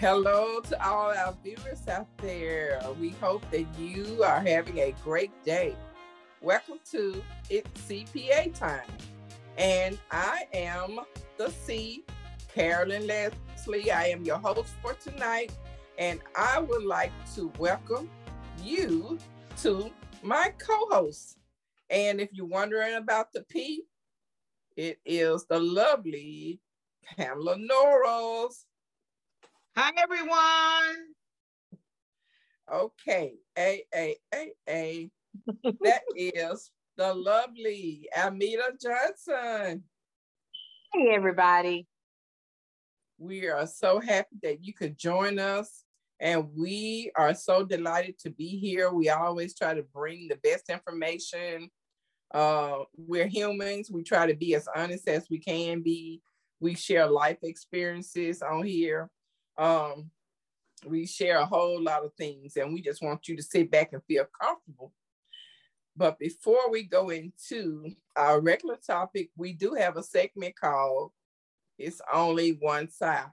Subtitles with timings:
[0.00, 2.80] Hello to all our viewers out there.
[3.00, 5.74] We hope that you are having a great day.
[6.40, 8.86] Welcome to It's CPA Time.
[9.56, 11.00] And I am
[11.36, 12.04] the C,
[12.54, 13.90] Carolyn Leslie.
[13.90, 15.50] I am your host for tonight.
[15.98, 18.08] And I would like to welcome
[18.62, 19.18] you
[19.62, 19.90] to
[20.22, 21.38] my co host.
[21.90, 23.82] And if you're wondering about the P,
[24.76, 26.60] it is the lovely
[27.04, 28.67] Pamela Norrells.
[29.80, 30.96] Hi, everyone.
[32.68, 35.10] Okay, A A A A.
[35.82, 39.84] That is the lovely Amita Johnson.
[40.92, 41.86] Hey, everybody.
[43.18, 45.84] We are so happy that you could join us,
[46.18, 48.90] and we are so delighted to be here.
[48.90, 51.70] We always try to bring the best information.
[52.34, 53.92] Uh, we're humans.
[53.92, 56.20] We try to be as honest as we can be.
[56.58, 59.08] We share life experiences on here
[59.58, 60.10] um,
[60.86, 63.92] we share a whole lot of things, and we just want you to sit back
[63.92, 64.92] and feel comfortable.
[65.96, 71.10] But before we go into our regular topic, we do have a segment called
[71.76, 73.26] It's Only One Side.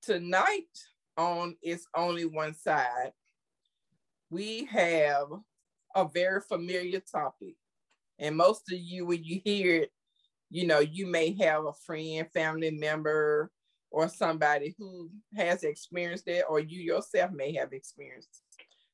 [0.00, 0.68] Tonight
[1.16, 3.12] on It's Only One Side,
[4.30, 5.26] we have
[5.96, 7.56] a very familiar topic.
[8.20, 9.92] And most of you, when you hear it,
[10.50, 13.50] you know, you may have a friend, family member,
[13.90, 18.42] or somebody who has experienced it or you yourself may have experienced.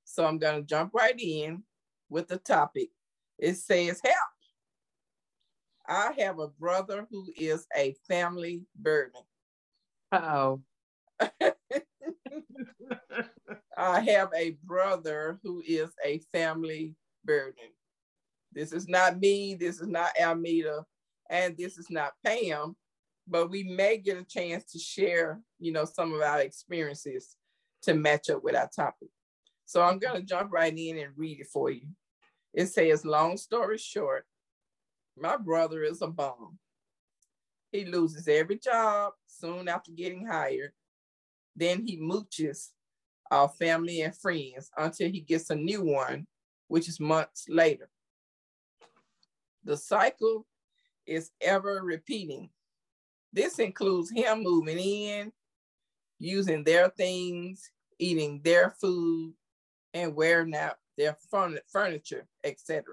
[0.04, 1.62] So I'm going to jump right in
[2.08, 2.90] with the topic.
[3.38, 4.16] It says, Help.
[5.86, 9.20] I have a brother who is a family burden.
[10.12, 10.62] oh.
[13.76, 17.64] I have a brother who is a family burden.
[18.52, 20.84] This is not me, this is not Almeda,
[21.28, 22.76] and this is not Pam
[23.26, 27.36] but we may get a chance to share, you know, some of our experiences
[27.82, 29.08] to match up with our topic.
[29.66, 31.86] So I'm going to jump right in and read it for you.
[32.52, 34.26] It says, long story short,
[35.16, 36.58] my brother is a bum.
[37.72, 40.72] He loses every job soon after getting hired.
[41.56, 42.68] Then he mooches
[43.30, 46.26] our family and friends until he gets a new one,
[46.68, 47.88] which is months later.
[49.64, 50.46] The cycle
[51.06, 52.50] is ever repeating
[53.34, 55.32] this includes him moving in,
[56.20, 57.68] using their things,
[57.98, 59.34] eating their food,
[59.92, 61.16] and wearing out their
[61.66, 62.84] furniture, etc.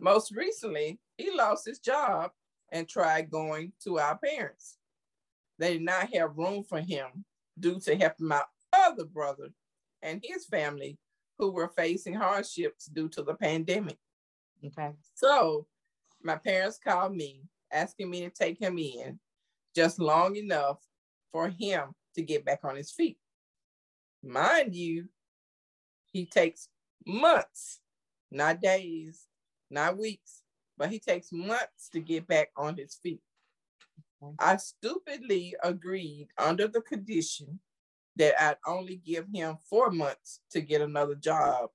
[0.00, 2.32] Most recently, he lost his job
[2.72, 4.78] and tried going to our parents.
[5.58, 7.24] They did not have room for him
[7.58, 9.50] due to helping my other brother
[10.02, 10.98] and his family
[11.38, 13.98] who were facing hardships due to the pandemic.
[14.64, 14.90] Okay.
[15.14, 15.66] So
[16.22, 17.42] my parents called me
[17.72, 19.18] asking me to take him in
[19.74, 20.78] just long enough
[21.32, 23.18] for him to get back on his feet.
[24.22, 25.08] Mind you,
[26.12, 26.68] he takes
[27.06, 27.80] months,
[28.30, 29.26] not days,
[29.70, 30.42] not weeks,
[30.76, 33.22] but he takes months to get back on his feet.
[34.38, 37.60] I stupidly agreed under the condition
[38.16, 41.70] that I'd only give him four months to get another job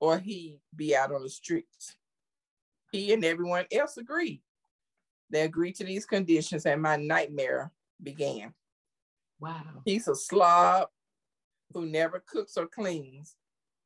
[0.00, 1.96] or he'd be out on the streets.
[2.92, 4.42] He and everyone else agreed.
[5.30, 7.70] They agreed to these conditions, and my nightmare
[8.02, 8.54] began.
[9.40, 9.82] Wow.
[9.84, 10.88] He's a slob
[11.72, 13.36] who never cooks or cleans,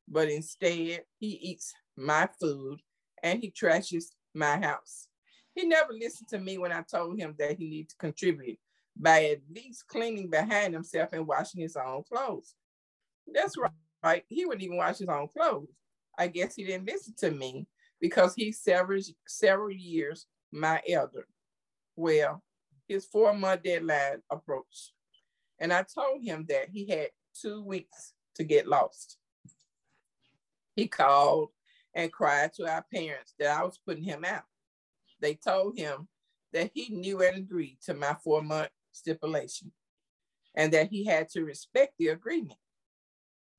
[0.07, 2.79] but instead he eats my food
[3.21, 5.07] and he trashes my house.
[5.53, 8.57] He never listened to me when I told him that he needed to contribute
[8.95, 12.55] by at least cleaning behind himself and washing his own clothes.
[13.31, 13.71] That's right.
[14.03, 14.23] right.
[14.27, 15.69] He wouldn't even wash his own clothes.
[16.17, 17.67] I guess he didn't listen to me
[17.99, 21.27] because he's several several years my elder.
[21.95, 22.41] Well,
[22.87, 24.93] his four month deadline approached,
[25.59, 27.09] and I told him that he had
[27.39, 29.17] two weeks to get lost.
[30.75, 31.49] He called
[31.93, 34.43] and cried to our parents that I was putting him out.
[35.21, 36.07] They told him
[36.51, 39.71] that he knew and agreed to my four month stipulation
[40.55, 42.59] and that he had to respect the agreement.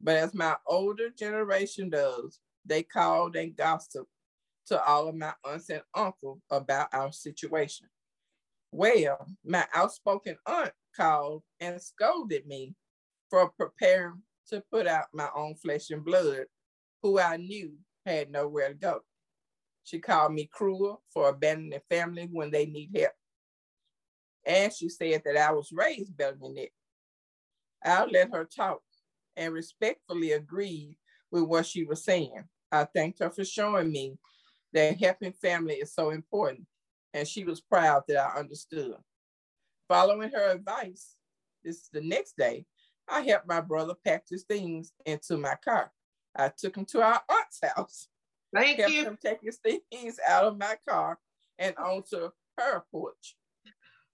[0.01, 4.11] But as my older generation does, they called and gossiped
[4.67, 7.87] to all of my aunts and uncles about our situation.
[8.77, 12.75] Well, my outspoken aunt called and scolded me
[13.31, 16.47] for preparing to put out my own flesh and blood,
[17.01, 17.75] who I knew
[18.05, 19.01] had nowhere to go.
[19.85, 23.13] She called me cruel for abandoning family when they need help.
[24.45, 26.71] And she said that I was raised better than that.
[27.85, 28.83] I let her talk
[29.37, 30.97] and respectfully agreed
[31.31, 32.43] with what she was saying.
[32.73, 34.19] I thanked her for showing me
[34.73, 36.67] that helping family is so important
[37.15, 38.97] and she was proud that I understood.
[39.89, 41.15] Following her advice,
[41.65, 42.67] this is the next day,
[43.09, 45.93] I helped my brother pack his things into my car.
[46.37, 48.09] I took him to our aunt's house.
[48.53, 49.05] Thank Helped you.
[49.05, 51.19] him take his things out of my car
[51.59, 53.37] and onto her porch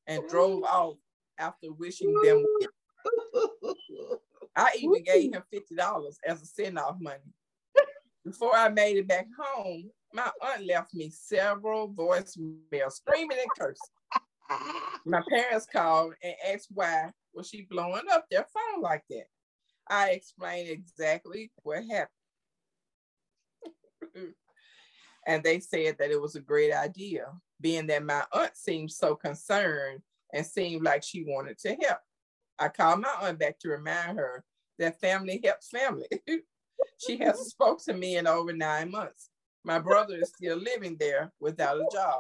[0.06, 0.97] and drove off
[1.38, 4.20] after wishing them well.
[4.56, 7.32] I even gave him fifty dollars as a send off money.
[8.25, 13.77] Before I made it back home, my aunt left me several voicemails screaming and cursing.
[15.07, 19.27] My parents called and asked why was she blowing up their phone like that.
[19.89, 22.11] I explained exactly what happened.
[25.27, 27.27] and they said that it was a great idea,
[27.61, 30.01] being that my aunt seemed so concerned
[30.33, 31.99] and seemed like she wanted to help.
[32.59, 34.45] I called my aunt back to remind her
[34.79, 36.07] that family helps family.
[36.99, 39.31] she hasn't spoke to me in over nine months.
[39.65, 42.19] My brother is still living there without a job.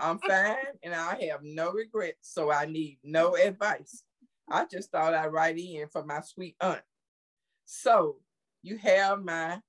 [0.00, 4.04] I'm fine and I have no regrets, so I need no advice.
[4.50, 6.82] I just thought I'd write in for my sweet aunt.
[7.64, 8.16] So
[8.62, 9.60] you have my,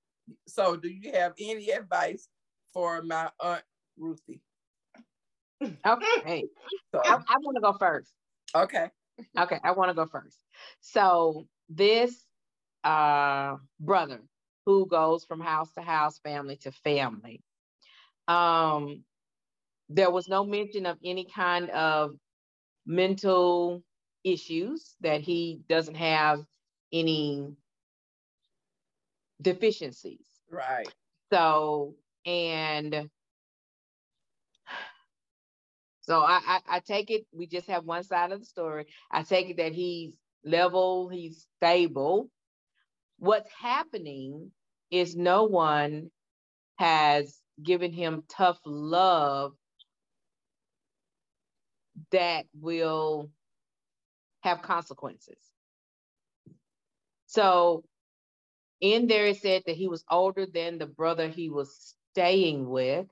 [0.47, 2.27] so do you have any advice
[2.73, 3.63] for my aunt
[3.97, 4.41] Ruthie?
[5.85, 6.45] Okay.
[6.91, 8.11] So, I, I want to go first.
[8.53, 8.89] okay.
[9.37, 10.37] Okay, I want to go first.
[10.81, 12.25] So this
[12.83, 14.21] uh brother
[14.65, 17.41] who goes from house to house, family to family.
[18.27, 19.03] Um,
[19.89, 22.15] there was no mention of any kind of
[22.85, 23.83] mental
[24.23, 26.43] issues that he doesn't have
[26.91, 27.55] any
[29.41, 30.25] deficiencies.
[30.49, 30.87] Right.
[31.31, 31.95] So,
[32.25, 33.09] and
[36.01, 38.85] so I, I, I take it, we just have one side of the story.
[39.11, 40.15] I take it that he's
[40.45, 42.29] level, he's stable.
[43.23, 44.51] What's happening
[44.91, 46.11] is no one
[46.75, 49.53] has given him tough love
[52.11, 53.29] that will
[54.41, 55.37] have consequences.
[57.27, 57.85] So
[58.81, 63.07] in there it said that he was older than the brother he was staying with.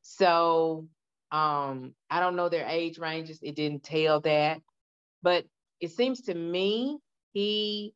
[0.00, 0.88] So
[1.30, 3.40] um I don't know their age ranges.
[3.42, 4.62] It didn't tell that.
[5.22, 5.44] But
[5.78, 7.00] it seems to me
[7.34, 7.92] he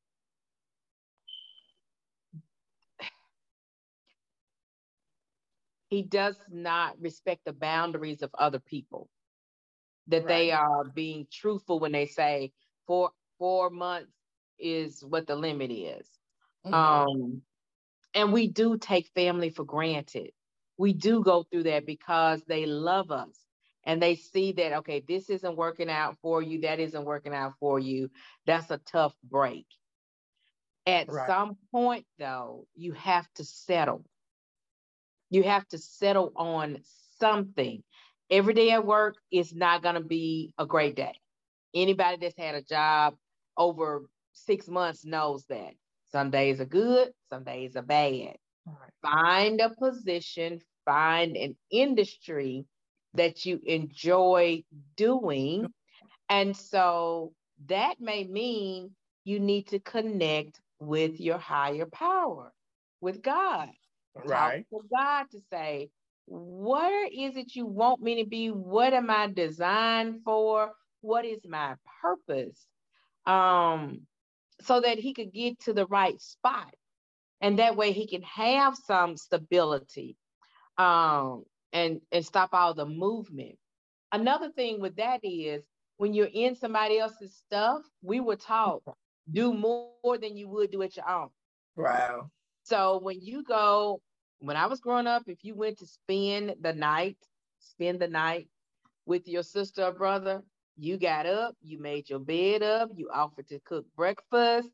[5.95, 9.09] he does not respect the boundaries of other people.
[10.09, 12.53] That they are being truthful when they say
[12.87, 14.13] four four months
[14.59, 16.09] is what the limit is.
[16.65, 16.75] Mhm.
[16.75, 17.43] Um,
[18.15, 20.33] and we do take family for granted.
[20.79, 23.47] We do go through that because they love us
[23.85, 27.55] and they see that, okay, this isn't working out for you, that isn't working out
[27.61, 28.11] for you.
[28.47, 29.67] That's a tough break.
[30.87, 31.25] At Right.
[31.27, 34.05] some point, though, you have to settle.
[35.35, 36.79] You have to settle on
[37.19, 37.83] something.
[38.31, 41.19] Every day at work is not going to be a great day.
[41.75, 43.17] Anybody that's had a job
[43.57, 45.73] over six months knows that.
[46.13, 48.37] Some days are good, some days are bad.
[49.03, 52.65] Find a position, find an industry
[53.15, 54.63] that you enjoy
[54.97, 55.67] doing.
[56.29, 57.33] And so
[57.67, 58.93] that may mean
[59.25, 62.53] you need to connect with your higher power,
[63.01, 63.71] with God.
[64.15, 64.65] Right.
[64.71, 65.91] Talk to God to say,
[66.27, 68.49] what is it you want me to be?
[68.49, 70.73] What am I designed for?
[71.01, 72.67] What is my purpose?
[73.27, 74.03] Um,
[74.63, 76.75] so that he could get to the right spot.
[77.41, 80.17] And that way he can have some stability
[80.79, 83.59] um, and, and stop all the movement.
[84.13, 85.63] Another thing with that is
[85.97, 88.83] when you're in somebody else's stuff, we were taught
[89.31, 91.29] do more than you would do at your own.
[91.77, 92.31] Wow.
[92.65, 94.03] So when you go,
[94.41, 97.19] when I was growing up, if you went to spend the night,
[97.61, 98.49] spend the night
[99.07, 100.43] with your sister or brother,
[100.77, 104.71] you got up, you made your bed up, you offered to cook breakfast,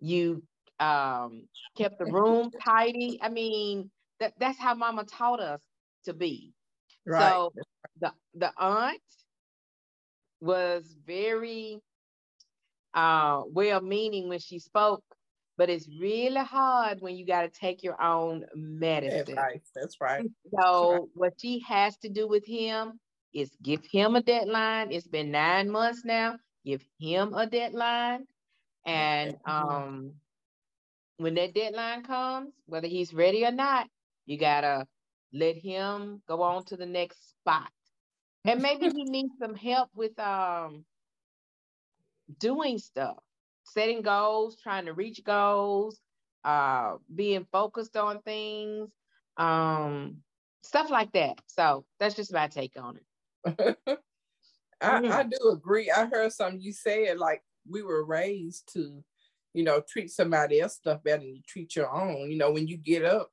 [0.00, 0.44] you
[0.80, 3.18] um, kept the room tidy.
[3.20, 5.62] I mean, that, that's how mama taught us
[6.04, 6.54] to be.
[7.06, 7.32] Right.
[7.32, 7.54] So
[8.00, 9.00] the the aunt
[10.40, 11.80] was very
[12.94, 15.04] uh well meaning when she spoke,
[15.56, 19.38] but it's really hard when you got to take your own medicine.
[19.38, 19.70] Advice.
[19.74, 20.26] That's right.
[20.58, 22.98] So what she has to do with him
[23.32, 24.92] is give him a deadline.
[24.92, 26.36] It's been nine months now.
[26.64, 28.26] Give him a deadline.
[28.86, 30.12] And um
[31.16, 33.88] when that deadline comes, whether he's ready or not,
[34.26, 34.86] you gotta
[35.32, 37.70] let him go on to the next spot.
[38.44, 40.84] And maybe he needs some help with um
[42.38, 43.22] doing stuff,
[43.64, 46.00] setting goals, trying to reach goals,
[46.44, 48.90] uh being focused on things,
[49.36, 50.18] um
[50.62, 51.40] stuff like that.
[51.46, 53.78] So that's just my take on it.
[54.80, 55.12] I, mm-hmm.
[55.12, 55.90] I do agree.
[55.90, 59.02] I heard something you said, like we were raised to,
[59.52, 62.30] you know, treat somebody else stuff better than you treat your own.
[62.30, 63.30] You know, when you get up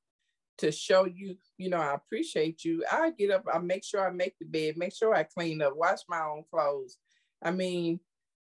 [0.59, 2.85] to show you, you know, I appreciate you.
[2.91, 5.75] I get up, I make sure I make the bed, make sure I clean up,
[5.75, 6.97] wash my own clothes.
[7.43, 7.99] I mean,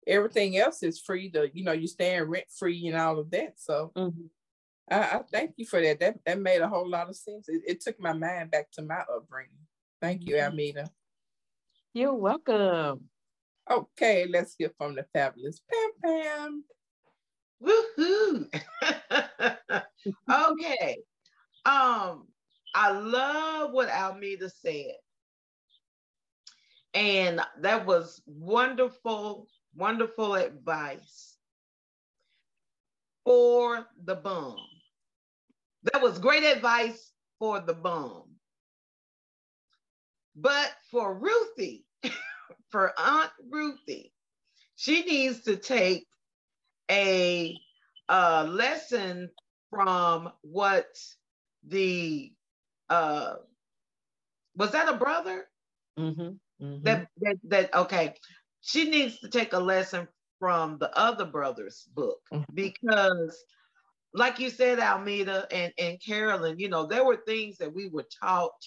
[0.06, 3.54] everything else is free to, you know, you stand rent free and all of that.
[3.56, 4.26] So mm-hmm.
[4.90, 6.00] I, I, thank you for that.
[6.00, 7.48] That that made a whole lot of sense.
[7.48, 9.50] It, it took my mind back to my upbringing.
[10.00, 10.50] Thank you, mm-hmm.
[10.50, 10.90] Almeda.
[11.92, 13.08] You're welcome.
[13.70, 16.64] Okay, let's hear from the fabulous Pam Pam.
[17.62, 18.46] Woohoo!
[20.30, 20.98] okay.
[21.64, 22.28] Um,
[22.75, 24.94] I love what Almeda said.
[26.94, 31.37] And that was wonderful, wonderful advice
[33.25, 34.56] for the bum.
[35.92, 38.23] That was great advice for the bum.
[40.35, 41.85] But for Ruthie,
[42.71, 44.12] for Aunt Ruthie,
[44.76, 46.06] she needs to take
[46.90, 47.59] a,
[48.09, 49.30] a lesson
[49.71, 50.87] from what
[51.66, 52.33] the
[52.88, 53.35] uh
[54.54, 55.47] was that a brother?
[55.99, 56.83] Mm-hmm, mm-hmm.
[56.85, 58.14] That, that that okay.
[58.66, 60.08] She needs to take a lesson
[60.40, 62.42] from the other brothers' book mm-hmm.
[62.52, 63.44] because,
[64.12, 68.08] like you said, Almeda and, and Carolyn, you know, there were things that we were
[68.20, 68.61] taught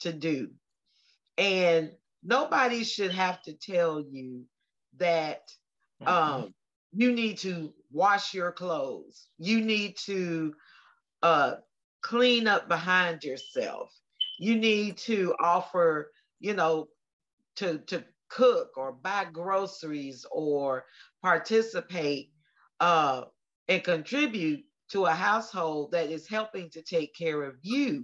[0.00, 0.48] to do.
[1.36, 1.92] And
[2.24, 4.46] nobody should have to tell you
[4.96, 5.42] that
[6.02, 6.08] mm-hmm.
[6.08, 6.54] um,
[6.94, 9.28] you need to wash your clothes.
[9.36, 10.54] You need to
[11.22, 11.56] uh,
[12.00, 13.92] clean up behind yourself.
[14.38, 16.88] You need to offer, you know,
[17.56, 20.84] to, to cook or buy groceries or
[21.22, 22.30] participate
[22.80, 23.22] uh,
[23.68, 28.02] and contribute to a household that is helping to take care of you.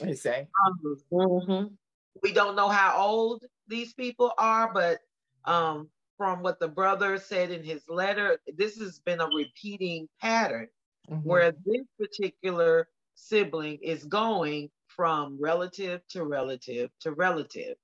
[0.00, 0.48] Exactly.
[0.66, 1.74] Um, mm-hmm.
[2.22, 4.98] We don't know how old these people are, but
[5.44, 10.68] um, from what the brother said in his letter, this has been a repeating pattern
[11.10, 11.28] mm-hmm.
[11.28, 17.76] where this particular sibling is going from relative to relative to relative.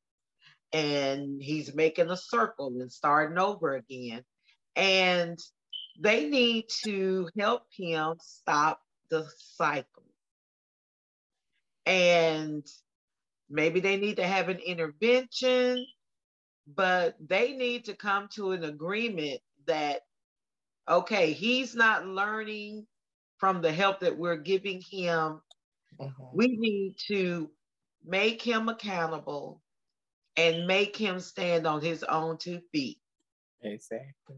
[0.73, 4.23] And he's making a circle and starting over again.
[4.77, 5.39] And
[5.99, 10.05] they need to help him stop the cycle.
[11.87, 12.65] And
[13.49, 15.85] maybe they need to have an intervention,
[16.73, 20.03] but they need to come to an agreement that,
[20.89, 22.87] okay, he's not learning
[23.39, 25.41] from the help that we're giving him.
[25.99, 26.25] Mm-hmm.
[26.33, 27.51] We need to
[28.05, 29.61] make him accountable
[30.37, 32.99] and make him stand on his own two feet.
[33.63, 34.37] Exactly.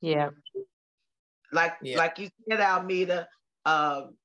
[0.00, 0.30] Yeah.
[1.52, 1.96] Like yeah.
[1.96, 3.28] like you said, Almeda,
[3.64, 4.16] um,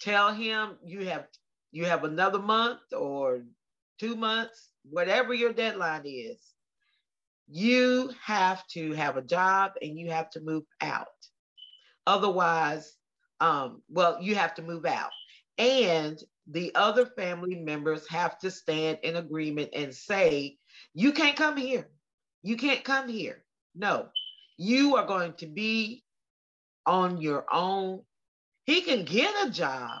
[0.00, 1.26] tell him you have
[1.72, 3.42] you have another month or
[3.98, 6.40] two months, whatever your deadline is.
[7.48, 11.08] You have to have a job and you have to move out.
[12.06, 12.96] Otherwise,
[13.40, 15.10] um, well, you have to move out.
[15.58, 20.58] And the other family members have to stand in agreement and say,
[20.92, 21.88] you can't come here.
[22.42, 23.44] You can't come here.
[23.74, 24.08] No,
[24.56, 26.04] you are going to be
[26.86, 28.02] on your own.
[28.66, 30.00] He can get a job,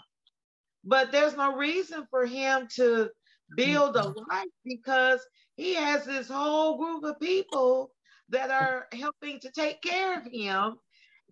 [0.84, 3.10] but there's no reason for him to
[3.56, 4.30] build a mm-hmm.
[4.30, 5.20] life because
[5.56, 7.90] he has this whole group of people
[8.30, 10.76] that are helping to take care of him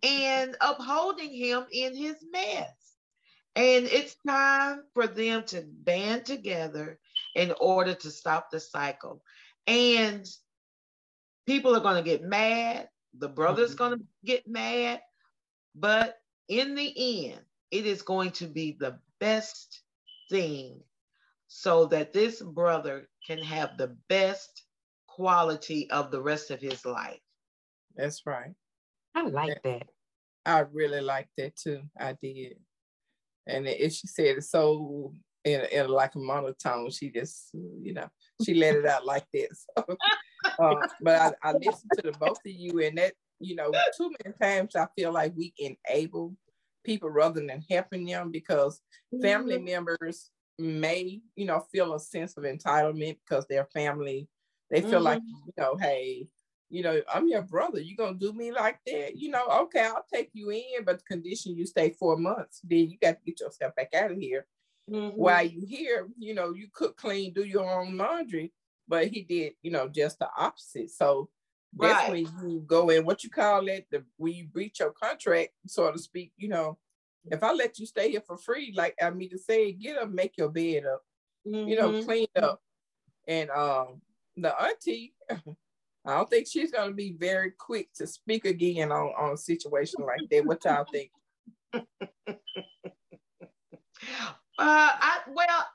[0.03, 2.82] and upholding him in his mess.
[3.55, 6.99] And it's time for them to band together
[7.35, 9.23] in order to stop the cycle.
[9.67, 10.27] And
[11.47, 12.89] people are going to get mad.
[13.19, 13.79] The brother's mm-hmm.
[13.79, 15.01] going to get mad.
[15.75, 16.19] But
[16.49, 17.41] in the end,
[17.71, 19.83] it is going to be the best
[20.31, 20.81] thing
[21.49, 24.63] so that this brother can have the best
[25.07, 27.21] quality of the rest of his life.
[27.95, 28.55] That's right.
[29.15, 29.89] I like that.
[30.47, 31.83] I really like that too.
[31.99, 32.57] I did.
[33.47, 36.91] And it, she said it so in, in like a monotone.
[36.91, 38.09] She just, you know,
[38.45, 39.67] she let it out like this.
[39.77, 39.83] uh,
[41.01, 44.35] but I, I listened to the both of you, and that, you know, too many
[44.41, 46.35] times I feel like we enable
[46.85, 48.81] people rather than helping them because
[49.21, 49.67] family mm-hmm.
[49.67, 54.29] members may, you know, feel a sense of entitlement because their family,
[54.71, 55.05] they feel mm-hmm.
[55.05, 56.27] like, you know, hey,
[56.73, 57.81] you know, I'm your brother.
[57.81, 59.17] You gonna do me like that?
[59.17, 62.63] You know, okay, I'll take you in, but the condition you stay four months.
[62.65, 64.47] Then you got to get yourself back out of here.
[64.91, 65.17] Mm-hmm.
[65.17, 68.53] While you here, you know, you cook, clean, do your own laundry.
[68.89, 70.91] But he did, you know, just the opposite.
[70.91, 71.29] So
[71.79, 72.27] that's right.
[72.41, 73.05] when you go in.
[73.05, 73.87] What you call it?
[73.91, 76.33] The when you breach your contract, so to speak.
[76.39, 76.79] You know,
[77.27, 80.11] if I let you stay here for free, like I mean to say, get up,
[80.11, 81.03] make your bed up,
[81.47, 81.69] mm-hmm.
[81.69, 82.07] you know, mm-hmm.
[82.07, 82.63] clean up,
[83.29, 84.01] and um,
[84.39, 85.15] the auntie,
[86.05, 90.05] I don't think she's gonna be very quick to speak again on, on a situation
[90.05, 90.45] like that.
[90.45, 91.11] What y'all think?
[91.75, 91.81] uh,
[94.59, 95.67] I well,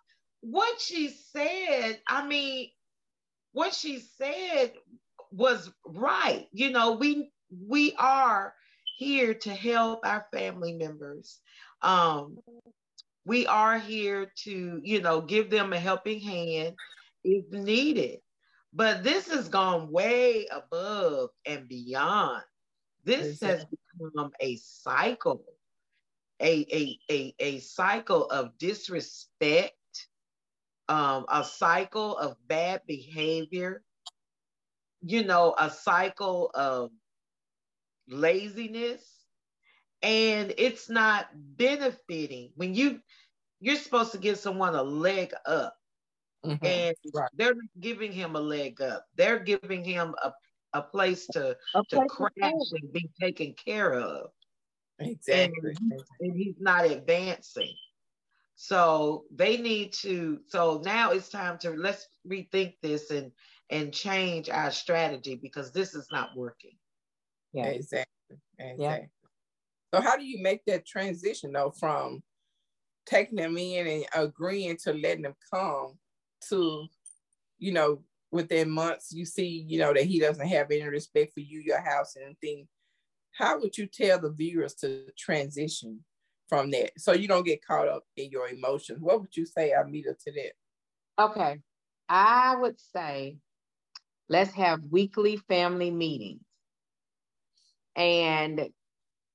[0.41, 2.69] what she said, I mean,
[3.53, 4.73] what she said
[5.31, 6.47] was right.
[6.51, 8.53] You know, we we are
[8.97, 11.39] here to help our family members.
[11.81, 12.39] Um,
[13.25, 16.75] we are here to, you know, give them a helping hand
[17.23, 18.19] if needed.
[18.73, 22.43] But this has gone way above and beyond.
[23.03, 25.45] This has become a cycle,
[26.41, 29.73] a, a, a, a cycle of disrespect,
[30.89, 33.83] um, a cycle of bad behavior,
[35.01, 36.91] you know, a cycle of
[38.09, 39.01] laziness.
[40.03, 42.51] And it's not benefiting.
[42.55, 42.99] When you
[43.59, 45.76] you're supposed to give someone a leg up
[46.47, 46.65] mm-hmm.
[46.65, 47.29] and right.
[47.35, 49.05] they're giving him a leg up.
[49.15, 50.33] They're giving him a,
[50.73, 54.29] a place to a to place crash and be taken care of.
[54.99, 55.75] Exactly.
[55.79, 57.73] and, and he's not advancing.
[58.55, 63.31] So they need to so now it's time to let's rethink this and
[63.69, 66.75] and change our strategy because this is not working.
[67.53, 67.67] Yeah.
[67.67, 68.37] Exactly.
[68.59, 68.85] Exactly.
[68.85, 68.99] Yeah.
[69.93, 72.23] so how do you make that transition though from
[73.05, 75.97] taking them in and agreeing to letting them come
[76.49, 76.87] to,
[77.57, 78.01] you know,
[78.31, 81.81] within months, you see, you know, that he doesn't have any respect for you, your
[81.81, 82.67] house, and anything.
[83.31, 86.03] How would you tell the viewers to transition
[86.49, 88.99] from that so you don't get caught up in your emotions?
[89.01, 91.23] What would you say, Amita, to that?
[91.23, 91.59] Okay.
[92.09, 93.37] I would say
[94.29, 96.41] let's have weekly family meetings
[97.95, 98.69] and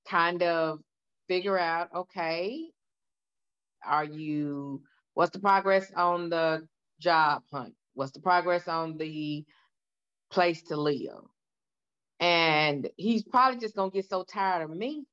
[0.08, 0.80] kind of
[1.28, 2.72] figure out okay
[3.84, 4.82] are you,
[5.14, 6.66] what's the progress on the
[7.02, 7.74] job hunt?
[7.94, 9.44] What's the progress on the
[10.30, 11.24] place to live?
[12.20, 15.04] And he's probably just gonna get so tired of me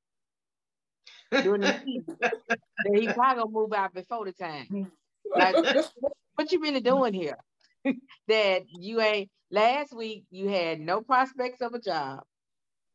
[1.32, 4.92] during the season that he's probably gonna move out before the time.
[5.36, 5.56] Like,
[6.36, 7.38] what you really doing here?
[8.28, 12.24] that you ain't last week you had no prospects of a job.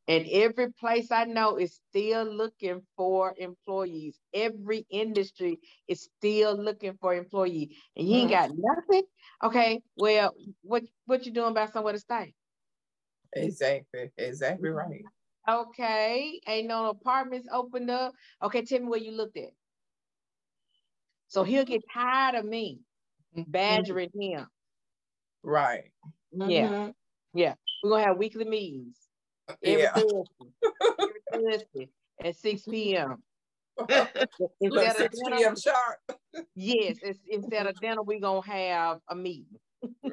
[0.06, 4.18] And every place I know is still looking for employees.
[4.34, 7.70] Every industry is still looking for employees.
[7.96, 9.04] And you ain't got nothing.
[9.42, 12.34] Okay, well, what what you doing about somewhere to stay?
[13.32, 14.10] Exactly.
[14.18, 15.02] Exactly right.
[15.48, 16.40] Okay.
[16.46, 18.12] Ain't no apartments opened up.
[18.42, 19.50] Okay, tell me where you looked at.
[21.28, 22.80] So he'll get tired of me
[23.36, 23.50] mm-hmm.
[23.50, 24.38] badgering mm-hmm.
[24.38, 24.46] him.
[25.42, 25.90] Right.
[26.32, 26.68] Yeah.
[26.68, 26.90] Mm-hmm.
[27.32, 27.54] Yeah.
[27.82, 29.03] We're gonna have weekly meetings
[29.62, 29.92] every yeah.
[29.92, 30.28] Thursday,
[31.32, 31.88] every Thursday
[32.22, 33.22] at 6 p.m.
[34.60, 35.56] instead 6 of p.m.
[35.56, 35.98] sharp.
[36.54, 39.46] yes, instead of dinner, we're gonna have a meeting.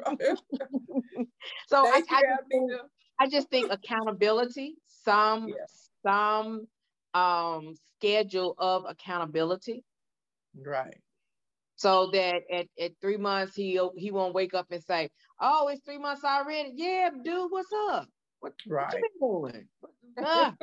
[1.67, 2.71] so I, I, just think,
[3.19, 5.89] I, just think, accountability, some yes.
[6.05, 6.67] some
[7.13, 9.83] um schedule of accountability.
[10.59, 10.97] Right.
[11.75, 15.81] So that at, at three months he he won't wake up and say, Oh, it's
[15.83, 16.73] three months already.
[16.75, 18.07] Yeah, dude, what's up?
[18.41, 18.91] What, right.
[18.91, 19.67] what you doing?
[20.23, 20.55] ah,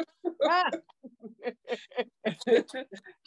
[0.45, 0.71] ah.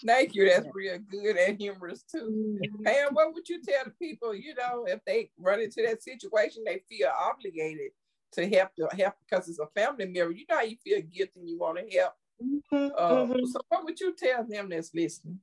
[0.06, 0.50] Thank you.
[0.50, 2.60] That's real good and humorous too.
[2.62, 2.88] Mm-hmm.
[2.88, 6.64] And what would you tell the people, you know, if they run into that situation,
[6.66, 7.92] they feel obligated
[8.34, 10.32] to help to help because it's a family member.
[10.32, 12.14] You know how you feel guilty and you want to help.
[12.44, 13.46] Mm-hmm, uh, mm-hmm.
[13.46, 15.40] So what would you tell them that's listening?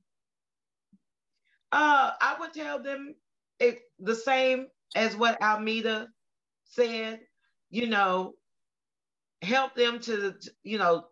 [1.71, 3.15] Uh, I would tell them
[3.59, 6.07] it, the same as what Almeda
[6.65, 7.21] said.
[7.69, 8.33] You know,
[9.41, 11.05] help them to, you know,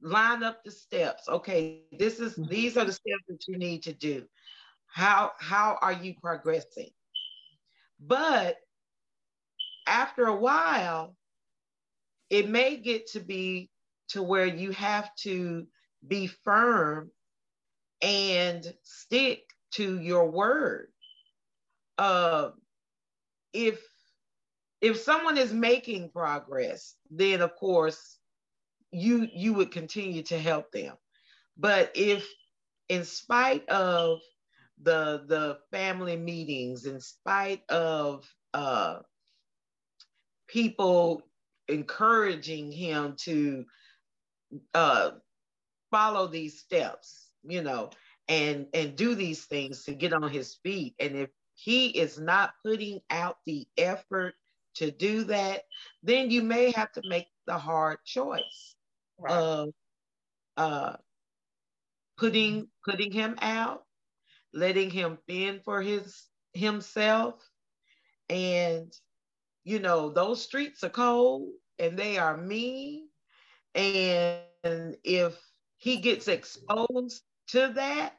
[0.00, 1.28] line up the steps.
[1.28, 2.50] Okay, this is mm-hmm.
[2.50, 4.24] these are the steps that you need to do.
[4.86, 6.90] How how are you progressing?
[8.00, 8.56] But
[9.86, 11.16] after a while,
[12.30, 13.70] it may get to be
[14.08, 15.66] to where you have to
[16.06, 17.10] be firm
[18.02, 19.42] and stick
[19.72, 20.88] to your word.
[21.96, 22.50] Uh,
[23.52, 23.80] if
[24.84, 28.18] if someone is making progress, then of course
[28.90, 30.94] you you would continue to help them.
[31.56, 32.28] But if
[32.90, 34.20] in spite of
[34.82, 38.98] the the family meetings, in spite of uh,
[40.48, 41.22] people
[41.66, 43.64] encouraging him to
[44.74, 45.12] uh,
[45.90, 47.88] follow these steps, you know,
[48.28, 52.52] and and do these things to get on his feet, and if he is not
[52.62, 54.34] putting out the effort
[54.74, 55.62] to do that,
[56.02, 58.74] then you may have to make the hard choice
[59.18, 59.32] right.
[59.32, 59.68] of
[60.56, 60.96] uh,
[62.16, 63.84] putting putting him out,
[64.52, 67.34] letting him fend for his himself,
[68.28, 68.92] and
[69.64, 73.08] you know, those streets are cold and they are mean.
[73.74, 75.36] And if
[75.78, 78.14] he gets exposed to that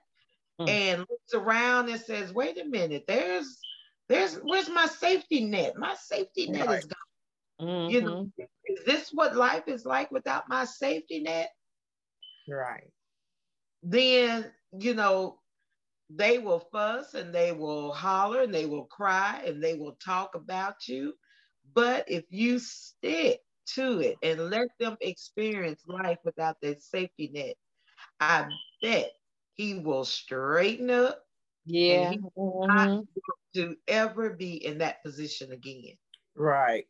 [0.59, 0.67] mm.
[0.67, 3.59] and looks around and says, wait a minute, there's
[4.09, 5.77] there's where's my safety net?
[5.77, 6.79] My safety net right.
[6.79, 7.67] is gone.
[7.67, 7.91] Mm-hmm.
[7.91, 8.31] You know,
[8.65, 11.49] is this what life is like without my safety net?
[12.47, 12.91] Right.
[13.81, 15.39] Then, you know,
[16.09, 20.35] they will fuss and they will holler and they will cry and they will talk
[20.35, 21.13] about you.
[21.73, 23.39] But if you stick
[23.73, 27.55] to it and let them experience life without that safety net,
[28.19, 28.47] I
[28.81, 29.11] bet
[29.55, 31.24] he will straighten up.
[31.65, 32.12] Yeah.
[32.12, 32.67] And mm-hmm.
[32.67, 33.04] not
[33.56, 35.97] to ever be in that position again.
[36.36, 36.86] Right.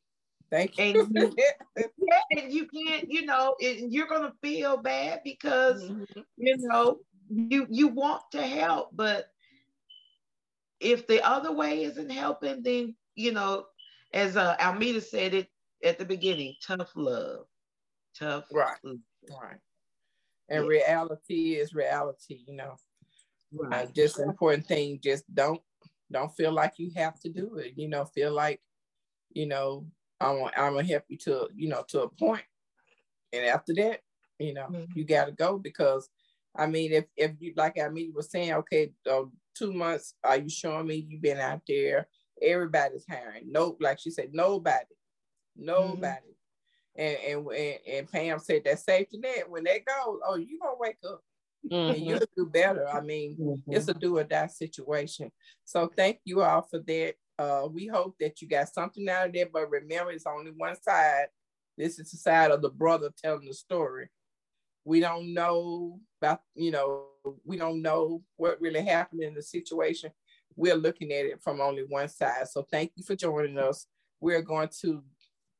[0.52, 0.84] Thank you.
[0.84, 1.36] And you,
[1.78, 6.22] yeah, and you can't, you know, it, you're gonna feel bad because mm-hmm.
[6.38, 9.32] you know you you want to help, but
[10.80, 13.66] if the other way isn't helping, then you know,
[14.14, 15.48] as uh, Almeda said it
[15.84, 17.46] at the beginning, tough love,
[18.18, 18.98] tough right, love.
[19.42, 19.58] right.
[20.50, 20.70] And yeah.
[20.70, 22.76] reality is reality, you know.
[23.52, 23.86] Right.
[23.86, 25.62] Uh, just important thing, just don't
[26.12, 27.74] don't feel like you have to do it.
[27.76, 28.62] You know, feel like,
[29.32, 29.86] you know,
[30.20, 32.44] I'm I'm gonna help you to you know to a point,
[33.34, 34.02] and after that,
[34.40, 34.92] you know, mm-hmm.
[34.96, 36.10] you got to go because
[36.56, 39.24] I mean, if if you like I mean was saying, okay, uh,
[39.56, 42.08] two months, are you showing me you've been out there?
[42.42, 43.52] Everybody's hiring.
[43.52, 44.86] No, like she said, nobody,
[45.56, 46.06] nobody.
[46.06, 46.32] Mm-hmm.
[46.98, 50.76] And, and and and Pam said that safety net when they go, oh, you gonna
[50.80, 51.22] wake up.
[51.72, 51.96] Mm-hmm.
[51.96, 52.88] And you'll do better.
[52.88, 53.74] I mean, mm-hmm.
[53.74, 55.32] it's a do or die situation.
[55.64, 57.16] So thank you all for that.
[57.38, 60.76] Uh, we hope that you got something out of there, but remember, it's only one
[60.82, 61.26] side.
[61.78, 64.10] This is the side of the brother telling the story.
[64.86, 67.06] We don't know about, you know,
[67.44, 70.12] we don't know what really happened in the situation.
[70.56, 72.48] We're looking at it from only one side.
[72.48, 73.88] So thank you for joining us.
[74.22, 75.04] We're going to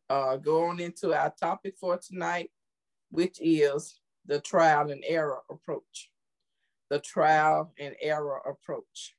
[0.10, 2.52] uh, go on into our topic for tonight,
[3.10, 6.12] which is the trial and error approach.
[6.90, 9.16] The trial and error approach.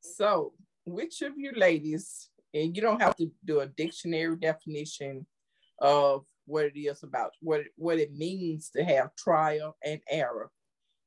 [0.00, 0.52] So
[0.84, 5.26] which of you ladies, and you don't have to do a dictionary definition
[5.80, 10.50] of what it is about, what, what it means to have trial and error.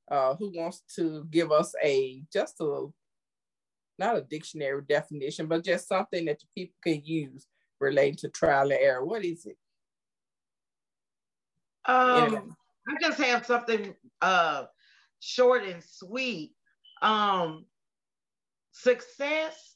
[0.09, 2.87] Uh, who wants to give us a just a
[3.97, 7.47] not a dictionary definition, but just something that the people can use
[7.79, 9.05] relating to trial and error?
[9.05, 9.57] What is it?
[11.85, 12.55] Um,
[12.87, 14.65] I just have something uh,
[15.19, 16.53] short and sweet.
[17.01, 17.65] Um,
[18.71, 19.75] success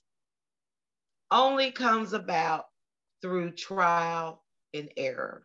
[1.32, 2.66] only comes about
[3.22, 5.44] through trial and error.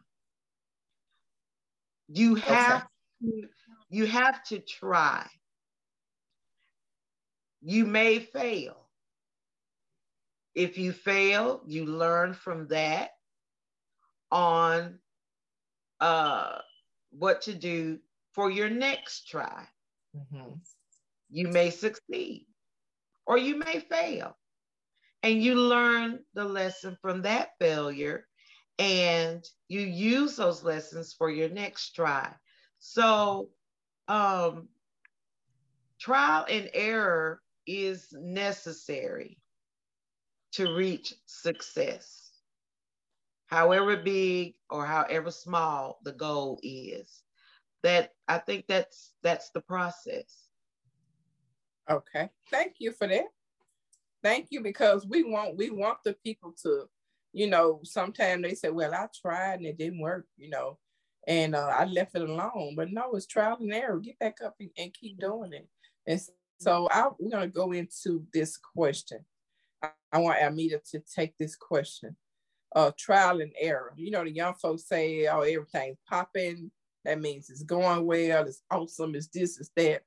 [2.09, 2.83] You have
[3.23, 3.43] okay.
[3.43, 3.49] to,
[3.91, 5.27] you have to try.
[7.63, 8.89] You may fail.
[10.55, 13.11] If you fail, you learn from that
[14.33, 14.99] on
[16.01, 16.59] uh,
[17.11, 17.99] what to do
[18.33, 19.67] for your next try.
[20.17, 20.55] Mm-hmm.
[21.31, 22.47] You may succeed
[23.27, 24.37] or you may fail
[25.23, 28.27] and you learn the lesson from that failure
[28.79, 32.33] and you use those lessons for your next try.
[32.79, 33.51] So,
[34.09, 34.69] um,
[36.01, 39.39] trial and error is necessary
[40.53, 42.30] to reach success,
[43.51, 47.23] however big or however small the goal is.
[47.83, 50.49] That I think that's that's the process.
[51.91, 53.25] Okay, thank you for that.
[54.23, 56.85] Thank you because we want we want the people to
[57.33, 60.79] you know sometimes they say well i tried and it didn't work you know
[61.29, 62.75] and uh, i left it alone.
[62.77, 63.99] But no it's trial and error.
[63.99, 65.69] Get back up and, and keep doing it.
[66.07, 66.21] And
[66.59, 69.25] so I, we're to go into this question.
[69.83, 72.17] I, I want Amita to take this question
[72.77, 76.71] uh, trial and error you know the young folks say oh everything's popping
[77.05, 80.03] that means it's going well it's awesome it's this it's that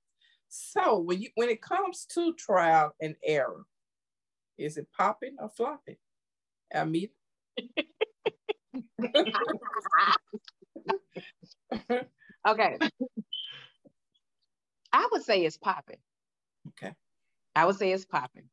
[0.47, 3.65] so when you when it comes to trial and error
[4.57, 5.97] is it popping or flopping?
[6.73, 7.11] Amita?
[12.47, 12.77] okay.
[14.91, 15.97] I would say it's popping.
[16.69, 16.93] Okay.
[17.55, 18.49] I would say it's popping.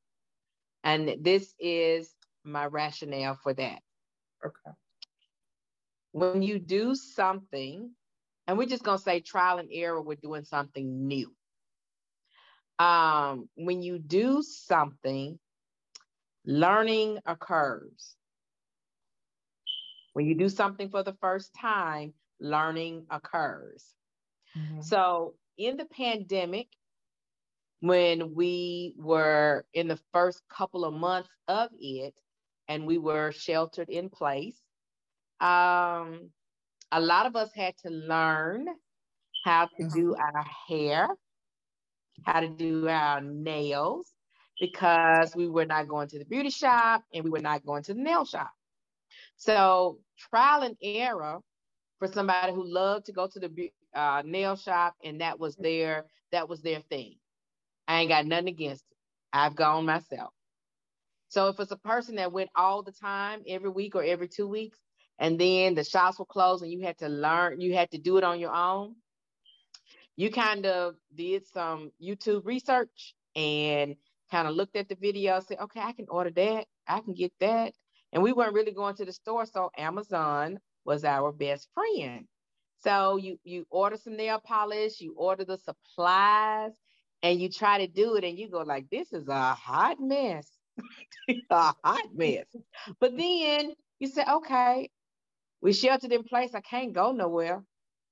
[0.83, 3.81] And this is my rationale for that.
[4.44, 4.76] Okay.
[6.12, 7.90] When you do something,
[8.46, 11.33] and we're just going to say trial and error, we're doing something new.
[12.79, 15.38] Um, when you do something
[16.44, 18.16] Learning occurs.
[20.14, 23.85] When you do something for the first time, learning occurs.
[24.57, 24.81] Mm-hmm.
[24.81, 26.68] So, in the pandemic,
[27.81, 32.14] when we were in the first couple of months of it,
[32.70, 34.56] and we were sheltered in place.
[35.40, 36.30] Um,
[36.92, 38.66] a lot of us had to learn
[39.44, 40.20] how to do mm-hmm.
[40.20, 41.09] our hair,
[42.24, 44.12] how to do our nails,
[44.61, 47.94] because we were not going to the beauty shop and we were not going to
[47.94, 48.52] the nail shop.
[49.37, 49.98] So
[50.30, 51.40] trial and error
[51.98, 56.04] for somebody who loved to go to the uh, nail shop and that was their
[56.30, 57.16] that was their thing.
[57.88, 58.96] I ain't got nothing against it.
[59.33, 60.33] I've gone myself.
[61.30, 64.48] So if it's a person that went all the time, every week or every two
[64.48, 64.80] weeks,
[65.20, 68.16] and then the shops were closed and you had to learn, you had to do
[68.16, 68.96] it on your own.
[70.16, 73.94] You kind of did some YouTube research and
[74.30, 77.32] kind of looked at the video, said, okay, I can order that, I can get
[77.38, 77.74] that.
[78.12, 82.26] And we weren't really going to the store, so Amazon was our best friend.
[82.80, 86.72] So you you order some nail polish, you order the supplies,
[87.22, 90.50] and you try to do it, and you go like, "This is a hot mess,
[91.50, 92.46] a hot mess."
[93.00, 94.90] But then you say, "Okay,
[95.60, 96.54] we sheltered in place.
[96.54, 97.62] I can't go nowhere.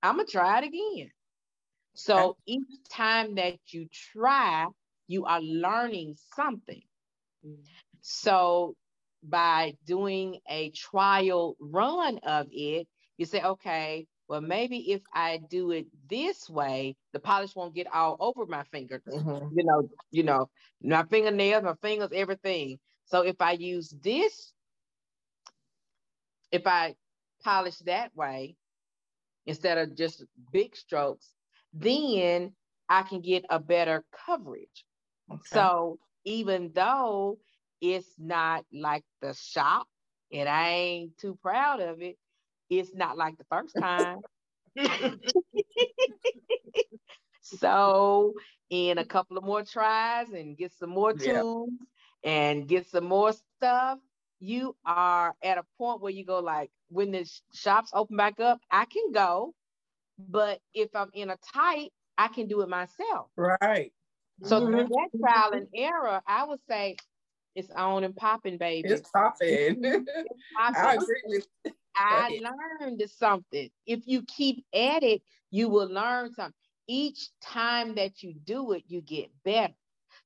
[0.03, 1.11] I'm gonna try it again."
[1.95, 2.39] So okay.
[2.47, 4.67] each time that you try,
[5.09, 6.83] you are learning something.
[7.45, 7.63] Mm-hmm.
[8.01, 8.77] So
[9.23, 15.71] by doing a trial run of it, you say, okay, well, maybe if I do
[15.71, 19.03] it this way, the polish won't get all over my fingers.
[19.09, 19.59] Mm-hmm.
[19.59, 20.51] You know, you know,
[20.83, 22.79] my fingernails, my fingers, everything.
[23.07, 24.53] So if I use this,
[26.53, 26.95] if I
[27.43, 28.57] polish that way
[29.47, 31.33] instead of just big strokes,
[31.73, 32.53] then
[32.89, 34.85] I can get a better coverage.
[35.31, 35.41] Okay.
[35.45, 37.39] So even though
[37.81, 39.87] it's not like the shop
[40.31, 42.19] and I ain't too proud of it,
[42.71, 44.21] it's not like the first time.
[47.41, 48.35] so
[48.71, 51.71] in a couple of more tries and get some more tools
[52.23, 52.31] yeah.
[52.31, 53.99] and get some more stuff,
[54.41, 58.61] you are at a point where you go like when the shops open back up,
[58.71, 59.55] I can go.
[60.19, 63.29] But if I'm in a tight, I can do it myself.
[63.37, 63.93] Right.
[64.43, 64.73] So mm-hmm.
[64.73, 66.97] through that trial and error, I would say
[67.55, 68.89] it's on and popping, baby.
[68.89, 69.49] It's popping.
[69.83, 70.11] it's
[70.57, 70.77] popping.
[70.77, 71.47] I agree with
[71.99, 72.41] I
[72.81, 73.71] learned something.
[73.87, 76.55] If you keep at it, you will learn something.
[76.87, 79.75] Each time that you do it, you get better.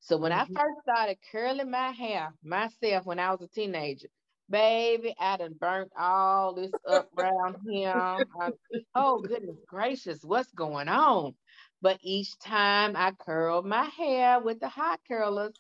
[0.01, 0.57] So when mm-hmm.
[0.57, 4.09] I first started curling my hair myself when I was a teenager,
[4.51, 7.57] baby, I done burnt all this up around.
[7.69, 8.51] I,
[8.95, 11.35] oh goodness gracious, what's going on?
[11.81, 15.55] But each time I curled my hair with the hot curlers,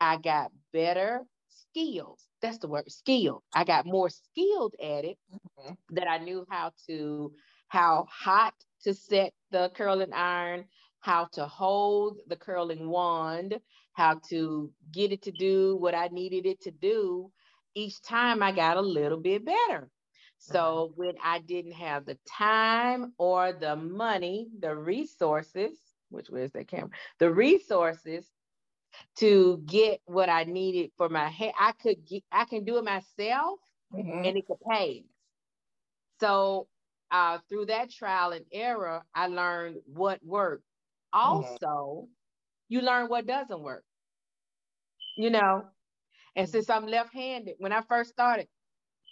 [0.00, 2.26] I got better skills.
[2.44, 3.42] That's the word, skill.
[3.54, 5.72] I got more skilled at it mm-hmm.
[5.94, 7.32] that I knew how to,
[7.68, 8.52] how hot
[8.82, 10.66] to set the curling iron,
[11.00, 13.58] how to hold the curling wand,
[13.94, 17.30] how to get it to do what I needed it to do.
[17.74, 19.88] Each time I got a little bit better.
[20.36, 21.00] So mm-hmm.
[21.00, 25.78] when I didn't have the time or the money, the resources,
[26.10, 28.28] which was that camera, the resources
[29.16, 31.52] to get what I needed for my hair.
[31.58, 33.58] I could get, I can do it myself
[33.92, 34.24] mm-hmm.
[34.24, 35.04] and it could pay.
[36.20, 36.68] So
[37.10, 40.64] uh, through that trial and error, I learned what worked.
[41.14, 41.36] Mm-hmm.
[41.36, 42.04] Also, mm-hmm.
[42.68, 43.84] you learn what doesn't work.
[45.16, 45.64] You know,
[46.34, 48.48] and since I'm left-handed, when I first started,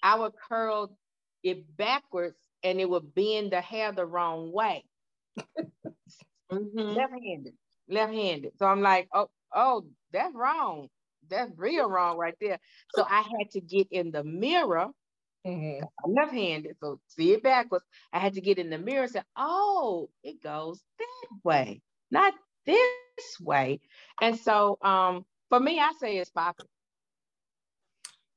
[0.03, 0.97] I would curl
[1.45, 4.85] it backwards and it would bend the hair the wrong way.
[5.39, 6.79] mm-hmm.
[6.79, 7.55] Left-handed,
[7.89, 8.53] left-handed.
[8.59, 10.89] So I'm like, oh, oh, that's wrong.
[11.29, 12.59] That's real wrong right there.
[12.95, 14.89] So I had to get in the mirror.
[15.47, 15.85] Mm-hmm.
[16.05, 17.85] I'm left-handed, so see it backwards.
[18.13, 22.35] I had to get in the mirror and say, "Oh, it goes that way, not
[22.65, 23.81] this way."
[24.21, 26.67] And so, um, for me, I say it's popping.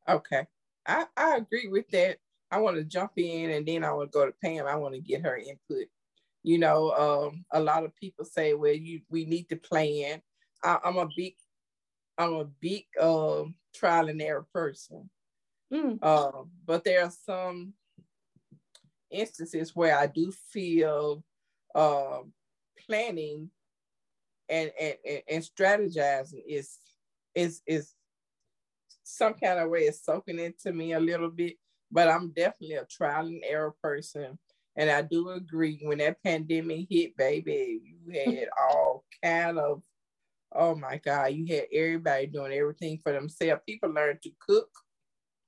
[0.10, 0.48] Okay,
[0.88, 2.18] I I agree with that.
[2.50, 4.66] I want to jump in, and then I want to go to Pam.
[4.66, 5.88] I want to get her input.
[6.42, 10.22] You know, um, a lot of people say, "Well, you we need to plan."
[10.66, 11.36] I, am a big,
[12.18, 15.10] I'm a big uh, trial and error person.
[15.74, 16.00] Mm.
[16.02, 17.74] Uh, but there are some
[19.12, 21.24] instances where I do feel
[21.74, 22.20] uh,
[22.86, 23.50] planning
[24.50, 24.96] and, and,
[25.30, 26.78] and strategizing is
[27.34, 27.94] is is
[29.04, 31.58] some kind of way is soaking into me a little bit.
[31.92, 34.38] But I'm definitely a trial and error person.
[34.76, 39.82] And I do agree when that pandemic hit, baby, you had all kind of
[40.56, 43.62] oh my God, you had everybody doing everything for themselves.
[43.66, 44.70] People learned to cook.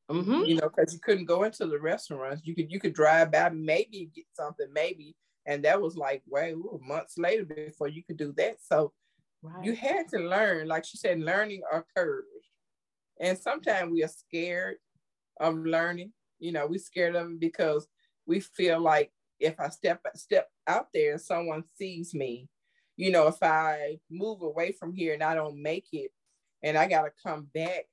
[0.09, 0.45] Mm-hmm.
[0.45, 2.41] You know, because you couldn't go into the restaurants.
[2.45, 5.15] You could you could drive by, maybe get something, maybe,
[5.45, 8.55] and that was like way ooh, months later before you could do that.
[8.61, 8.93] So
[9.43, 9.65] right.
[9.65, 12.23] you had to learn, like she said, learning occurs,
[13.19, 14.77] and sometimes we are scared
[15.41, 16.13] of learning.
[16.39, 17.85] You know, we're scared of it because
[18.25, 22.47] we feel like if I step step out there and someone sees me,
[22.97, 26.11] you know, if I move away from here and I don't make it
[26.63, 27.85] and I gotta come back,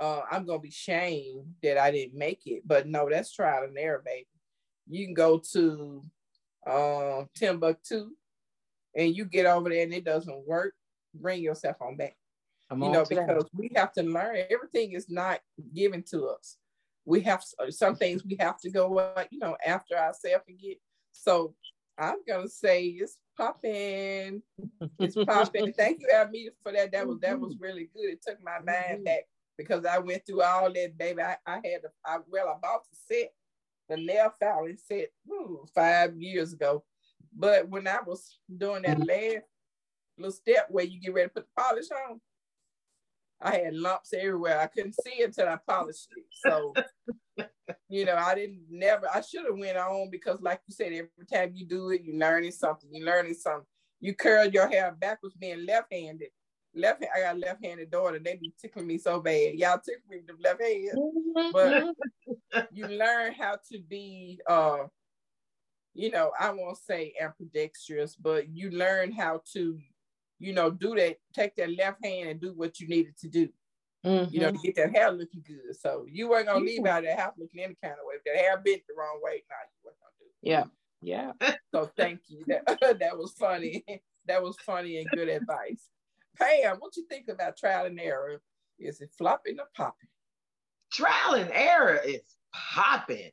[0.00, 2.62] uh, I'm gonna be shamed that I didn't make it.
[2.66, 4.26] But no, that's trial and error, baby.
[4.88, 6.02] You can go to
[6.66, 8.10] uh, Timbuktu
[8.96, 10.74] and you get over there and it doesn't work,
[11.14, 12.16] bring yourself on back.
[12.70, 13.50] I'm you know, because that.
[13.54, 14.38] we have to learn.
[14.50, 15.40] Everything is not
[15.74, 16.56] given to us.
[17.04, 20.78] We have some things we have to go, you know, after ourselves and get.
[21.12, 21.54] So
[21.98, 24.42] I'm gonna say it's popping.
[24.98, 25.72] It's popping.
[25.76, 26.92] Thank you, Almeda, for that.
[26.92, 27.42] That was that mm-hmm.
[27.42, 28.12] was really good.
[28.12, 29.04] It took my mind mm-hmm.
[29.04, 29.24] back
[29.56, 31.22] because I went through all that, baby.
[31.22, 33.32] I, I had, I, well, I bought the set,
[33.88, 36.84] the nail filing set, ooh, five years ago.
[37.34, 39.08] But when I was doing that mm-hmm.
[39.08, 39.46] last
[40.18, 42.20] little step where you get ready to put the polish on,
[43.40, 44.60] I had lumps everywhere.
[44.60, 46.24] I couldn't see until I polished it.
[46.30, 46.74] So,
[47.88, 51.26] you know, I didn't never, I should have went on because like you said, every
[51.32, 53.66] time you do it, you're learning something, you're learning something.
[54.00, 56.28] You curl your hair backwards being left-handed.
[56.74, 58.18] Left, I got a left-handed daughter.
[58.18, 59.54] They be tickling me so bad.
[59.54, 64.84] Y'all tickle me with the left hand, but you learn how to be, uh,
[65.94, 69.78] you know, I won't say ambidextrous, but you learn how to
[70.42, 73.48] you know, do that, take that left hand and do what you needed to do.
[74.04, 74.34] Mm-hmm.
[74.34, 74.62] You know, to mm-hmm.
[74.62, 75.76] get that hair looking good.
[75.78, 78.16] So you weren't gonna leave out that house looking any kind of way.
[78.16, 80.32] If that hair bent the wrong way, nah, you weren't gonna do it.
[80.42, 80.64] Yeah.
[81.02, 81.32] Yeah.
[81.72, 82.44] so thank you.
[82.46, 82.64] That
[83.00, 83.84] that was funny.
[84.26, 85.88] that was funny and good advice.
[86.38, 88.40] Pam, what you think about trial and error?
[88.78, 90.08] Is it flopping or popping?
[90.92, 93.30] Trial and error is popping.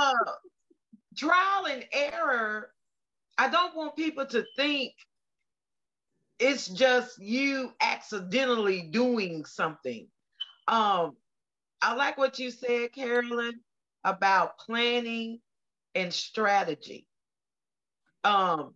[0.00, 0.12] uh,
[1.16, 2.70] trial and error
[3.38, 4.92] I don't want people to think
[6.38, 10.08] it's just you accidentally doing something.
[10.68, 11.16] Um,
[11.82, 13.60] I like what you said, Carolyn,
[14.04, 15.40] about planning
[15.94, 17.06] and strategy.
[18.24, 18.74] Um,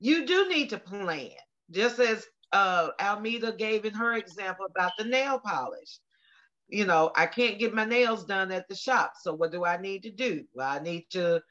[0.00, 1.30] you do need to plan,
[1.70, 5.98] just as uh, Almeda gave in her example about the nail polish.
[6.68, 9.76] You know, I can't get my nails done at the shop, so what do I
[9.80, 10.44] need to do?
[10.54, 11.42] Well, I need to,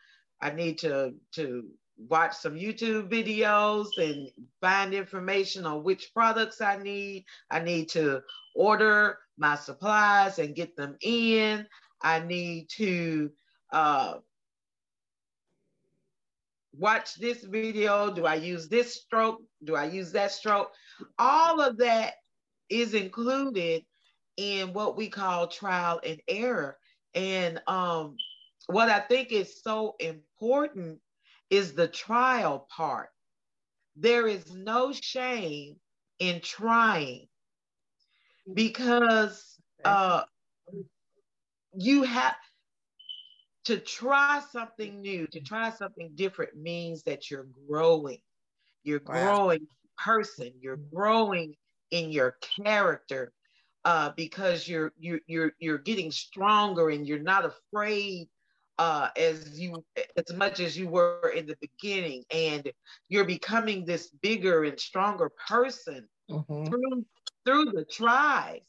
[0.42, 1.64] I need to to
[2.08, 7.26] watch some YouTube videos and find information on which products I need.
[7.50, 8.22] I need to
[8.56, 11.66] order my supplies and get them in.
[12.02, 13.32] I need to
[13.72, 14.16] uh,
[16.78, 18.12] watch this video.
[18.12, 19.42] Do I use this stroke?
[19.64, 20.72] Do I use that stroke?
[21.20, 22.14] All of that
[22.70, 23.84] is included
[24.38, 26.78] in what we call trial and error.
[27.14, 28.16] And um,
[28.68, 31.00] what I think is so important
[31.52, 33.10] is the trial part.
[33.96, 35.76] There is no shame
[36.18, 37.28] in trying
[38.52, 40.24] because uh,
[41.74, 42.36] you have
[43.66, 48.20] to try something new, to try something different means that you're growing.
[48.84, 49.36] You're wow.
[49.36, 51.54] growing person, you're growing
[51.92, 53.34] in your character
[53.84, 58.28] uh, because you're you're you're you're getting stronger and you're not afraid
[58.80, 59.84] uh, as you
[60.17, 62.71] as much as you were in the beginning, and
[63.10, 66.65] you're becoming this bigger and stronger person mm-hmm.
[66.65, 67.06] through
[67.45, 68.62] through the tries.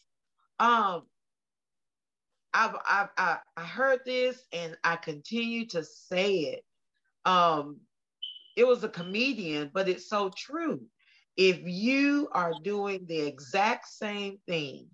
[0.58, 1.02] Um,
[2.54, 6.64] I've, I've I, I heard this and I continue to say it.
[7.24, 7.78] Um,
[8.56, 10.82] it was a comedian, but it's so true.
[11.36, 14.88] If you are doing the exact same thing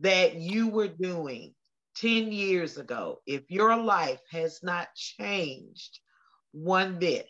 [0.00, 1.54] that you were doing
[1.96, 6.00] 10 years ago, if your life has not changed
[6.52, 7.26] one bit,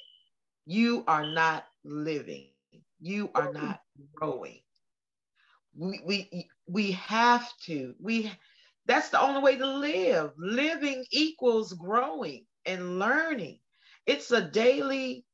[0.67, 2.49] you are not living.
[3.01, 3.81] You are not
[4.15, 4.61] growing.
[5.75, 8.31] We, we, we have to, we,
[8.87, 10.33] that's the only way to live.
[10.37, 13.59] Living equals growing and learning.
[14.07, 15.25] It's a daily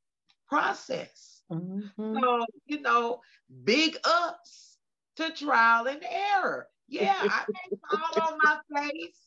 [0.49, 1.43] process.
[1.51, 2.19] Mm-hmm.
[2.21, 3.21] So, you know,
[3.65, 4.77] big ups
[5.17, 6.69] to trial and error.
[6.89, 9.19] Yeah, I may fall on my face.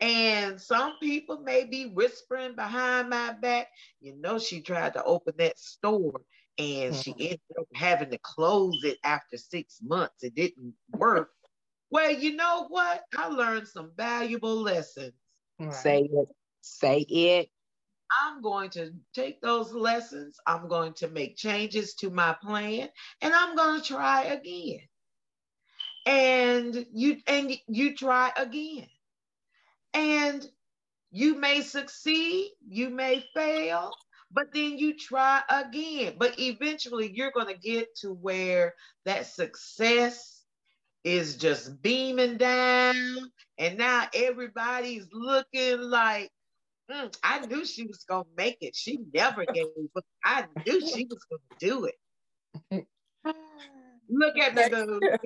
[0.00, 3.68] And some people may be whispering behind my back.
[4.00, 6.20] You know, she tried to open that store
[6.58, 7.22] and she mm-hmm.
[7.22, 10.22] ended up having to close it after six months.
[10.22, 11.30] It didn't work.
[11.90, 13.04] well, you know what?
[13.16, 15.12] I learned some valuable lessons.
[15.60, 15.72] Right.
[15.72, 16.28] Say it.
[16.62, 17.48] Say it.
[18.24, 20.36] I'm going to take those lessons.
[20.46, 22.88] I'm going to make changes to my plan
[23.22, 24.80] and I'm going to try again
[26.06, 28.86] and you and you try again
[29.94, 30.48] and
[31.10, 33.92] you may succeed you may fail
[34.32, 38.74] but then you try again but eventually you're going to get to where
[39.04, 40.42] that success
[41.04, 42.94] is just beaming down,
[43.58, 46.30] and now everybody's looking like,
[46.90, 48.76] mm, I knew she was gonna make it.
[48.76, 50.04] She never gave up.
[50.24, 52.86] I knew she was gonna do it.
[54.08, 55.18] Look at the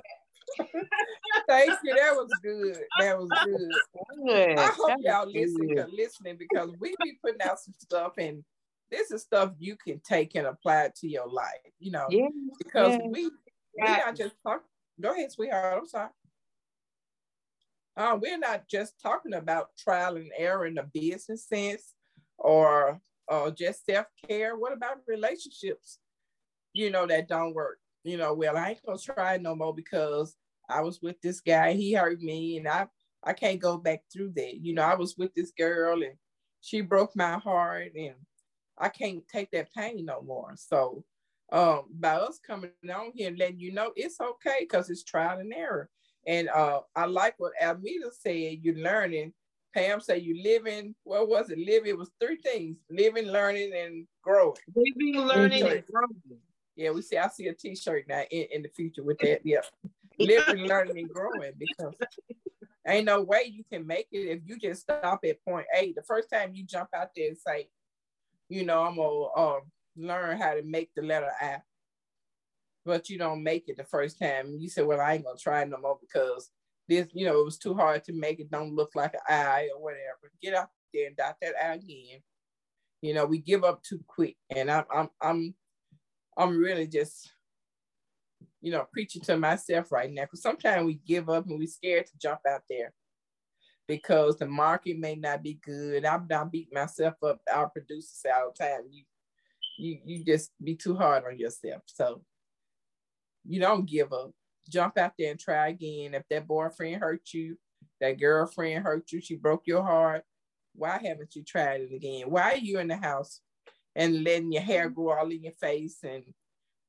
[1.47, 1.95] Thank you.
[1.95, 2.77] That was good.
[2.99, 4.25] That was good.
[4.25, 4.59] good.
[4.59, 8.43] I hope y'all listen, listening because we be putting out some stuff and
[8.89, 12.07] this is stuff you can take and apply to your life, you know.
[12.09, 12.27] Yeah.
[12.57, 13.07] Because yeah.
[13.07, 13.29] we
[13.79, 14.63] we not just talk.
[14.99, 15.77] Go ahead, sweetheart.
[15.77, 16.09] I'm sorry.
[17.95, 21.93] Uh, we're not just talking about trial and error in the business sense
[22.37, 24.55] or uh, just self-care.
[24.55, 25.97] What about relationships,
[26.73, 27.79] you know, that don't work?
[28.07, 30.37] You know, well, I ain't gonna try no more because
[30.69, 32.87] I was with this guy, he hurt me, and I
[33.21, 34.55] I can't go back through that.
[34.61, 36.13] You know, I was with this girl and
[36.61, 38.15] she broke my heart and
[38.77, 40.53] I can't take that pain no more.
[40.55, 41.03] So
[41.51, 45.39] um, by us coming on here and letting you know it's okay because it's trial
[45.39, 45.89] and error.
[46.25, 49.33] And uh, I like what Almeda said, you're learning.
[49.73, 51.57] Pam said you living, what was it?
[51.57, 54.55] Living, it was three things, living, learning, and growing.
[54.73, 56.39] Living, learning, and growing.
[56.77, 59.41] Yeah, we see, I see a t-shirt now in, in the future with that.
[59.43, 59.61] Yeah.
[60.19, 61.93] living, learning, and growing because
[62.87, 65.93] ain't no way you can make it if you just stop at point A.
[65.93, 67.69] The first time you jump out there and say,
[68.49, 69.59] you know, I'm gonna uh,
[69.95, 71.57] learn how to make the letter I,
[72.85, 74.55] but you don't make it the first time.
[74.59, 76.49] You say, well, I ain't gonna try no more because
[76.87, 78.51] this, you know, it was too hard to make it.
[78.51, 80.31] Don't look like an I or whatever.
[80.41, 82.21] Get out there and dot that I again.
[83.01, 85.55] You know, we give up too quick, and I'm, I'm, I'm,
[86.37, 87.31] I'm really just,
[88.61, 92.05] you know, preaching to myself right now because sometimes we give up and we're scared
[92.05, 92.93] to jump out there
[93.87, 96.05] because the market may not be good.
[96.05, 97.39] I'm not beating myself up.
[97.51, 98.81] Our producers say all the time.
[98.91, 99.03] You,
[99.77, 101.81] you, you just be too hard on yourself.
[101.87, 102.21] So
[103.45, 104.31] you don't give up.
[104.69, 106.13] Jump out there and try again.
[106.13, 107.57] If that boyfriend hurt you,
[108.01, 110.23] that girlfriend hurt you, she broke your heart.
[110.75, 112.29] Why haven't you tried it again?
[112.29, 113.41] Why are you in the house
[113.97, 116.23] and letting your hair grow all in your face and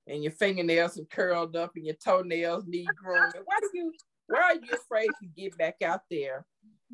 [0.06, 3.42] and your fingernails are curled up and your toenails need grooming?
[3.44, 3.92] Why do you
[4.28, 6.46] why are you afraid to get back out there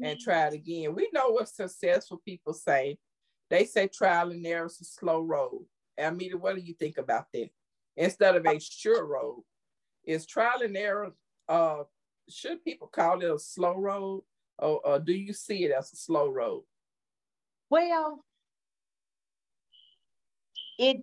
[0.02, 0.94] and try it again.
[0.94, 2.98] We know what successful people say.
[3.50, 5.66] They say trial and error is a slow road.
[5.98, 7.50] Almeda, what do you think about that?
[7.96, 9.44] Instead of a sure road,
[10.04, 11.12] is trial and error?
[11.48, 11.84] Uh,
[12.28, 14.22] should people call it a slow road,
[14.58, 16.64] or, or do you see it as a slow road?
[17.70, 18.24] Well,
[20.78, 20.98] it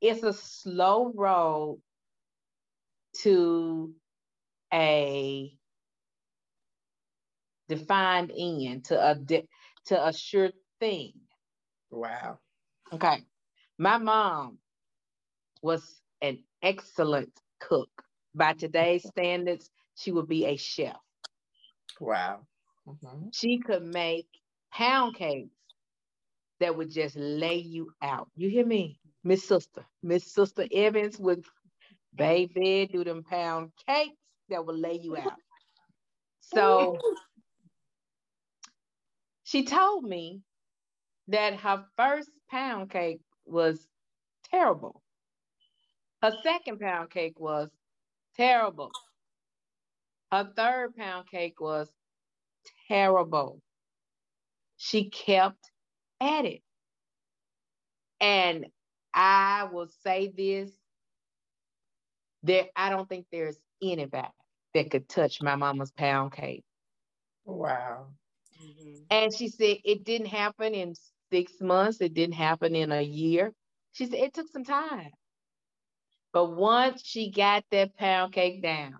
[0.00, 1.80] it's a slow road
[3.22, 3.94] to
[4.72, 5.52] a
[7.68, 9.48] defined end to a de-
[9.86, 11.12] to a sure thing.
[11.90, 12.38] Wow.
[12.92, 13.24] Okay.
[13.78, 14.58] My mom
[15.62, 17.90] was an excellent cook.
[18.34, 20.96] By today's standards, she would be a chef.
[22.00, 22.40] Wow.
[22.88, 23.28] Mm-hmm.
[23.32, 24.28] She could make
[24.72, 25.53] pound cakes
[26.60, 28.28] that would just lay you out.
[28.36, 28.98] You hear me?
[29.22, 29.84] Miss Sister.
[30.02, 31.44] Miss Sister Evans would
[32.14, 34.16] baby do them pound cakes
[34.48, 35.38] that would lay you out.
[36.40, 36.98] So
[39.44, 40.42] she told me
[41.28, 43.86] that her first pound cake was
[44.50, 45.02] terrible.
[46.22, 47.70] Her second pound cake was
[48.36, 48.90] terrible.
[50.30, 51.90] Her third pound cake was
[52.88, 53.60] terrible.
[54.76, 55.70] She kept
[56.20, 56.62] at it.
[58.20, 58.66] And
[59.12, 60.70] I will say this
[62.42, 64.28] there I don't think there's anybody
[64.74, 66.64] that could touch my mama's pound cake.
[67.44, 68.06] Wow.
[68.62, 69.00] Mm-hmm.
[69.10, 70.94] And she said it didn't happen in
[71.32, 73.52] six months, it didn't happen in a year.
[73.92, 75.10] She said it took some time.
[76.32, 78.96] But once she got that pound cake down,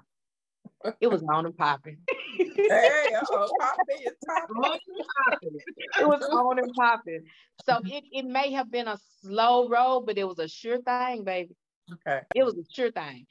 [1.00, 1.98] it was on and popping.
[2.38, 5.58] Hey, popping, popping.
[6.00, 7.24] It was on and popping.
[7.64, 11.24] So it, it may have been a slow road, but it was a sure thing,
[11.24, 11.56] baby.
[11.92, 12.20] Okay.
[12.34, 13.26] It was a sure thing.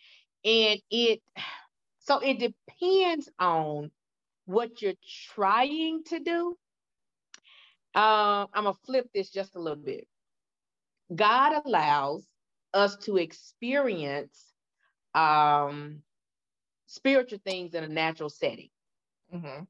[0.46, 1.22] And it
[2.00, 3.92] so it depends on
[4.46, 4.94] what you're
[5.34, 6.58] trying to do,
[7.96, 10.08] uh, I'm going to flip this just a little bit.
[11.14, 12.26] God allows
[12.74, 14.54] us to experience
[15.14, 16.00] um,
[16.88, 18.70] spiritual things in a natural setting.
[19.34, 19.64] Mm-hmm.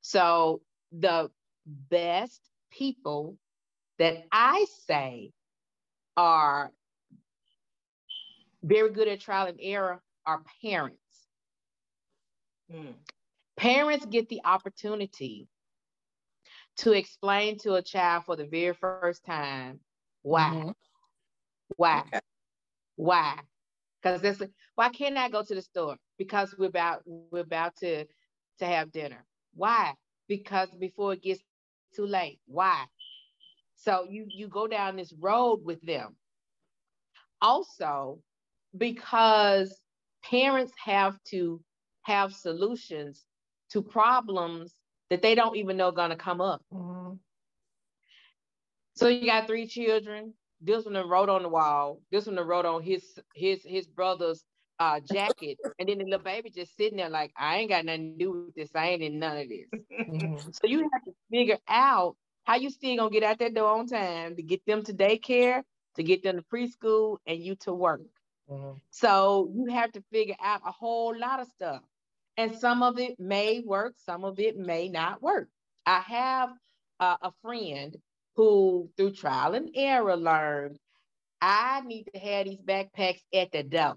[0.00, 0.62] So
[0.92, 1.30] the
[1.66, 3.36] best people
[3.98, 5.32] that I say
[6.16, 6.70] are
[8.62, 10.98] very good at trial and error are parents.
[12.72, 12.94] Mm.
[13.56, 15.48] Parents get the opportunity
[16.78, 19.80] to explain to a child for the very first time
[20.22, 20.50] why.
[20.50, 20.70] Mm-hmm.
[21.76, 22.04] Why?
[22.06, 22.20] Okay.
[22.96, 23.38] Why?
[24.02, 24.42] Because that's
[24.74, 25.96] why can't I go to the store?
[26.18, 28.04] Because we're about we're about to
[28.58, 29.24] to have dinner.
[29.54, 29.94] Why?
[30.28, 31.42] Because before it gets
[31.94, 32.40] too late.
[32.46, 32.84] Why?
[33.76, 36.16] So you you go down this road with them.
[37.40, 38.20] Also,
[38.76, 39.76] because
[40.24, 41.60] parents have to
[42.02, 43.24] have solutions
[43.70, 44.74] to problems
[45.10, 46.62] that they don't even know gonna come up.
[46.72, 47.14] Mm-hmm.
[48.94, 50.34] So you got three children.
[50.60, 52.00] This one wrote on the wall.
[52.10, 54.44] This one wrote on his his his brother's
[54.82, 58.12] uh, jacket, and then the little baby just sitting there like, I ain't got nothing
[58.12, 58.70] to do with this.
[58.74, 59.68] I ain't in none of this.
[60.08, 60.50] Mm-hmm.
[60.50, 63.86] So you have to figure out how you still gonna get out that door on
[63.86, 65.62] time to get them to daycare,
[65.96, 68.02] to get them to preschool, and you to work.
[68.50, 68.78] Mm-hmm.
[68.90, 71.82] So you have to figure out a whole lot of stuff.
[72.36, 75.48] And some of it may work, some of it may not work.
[75.86, 76.50] I have
[76.98, 77.96] uh, a friend
[78.34, 80.78] who, through trial and error, learned
[81.40, 83.96] I need to have these backpacks at the door,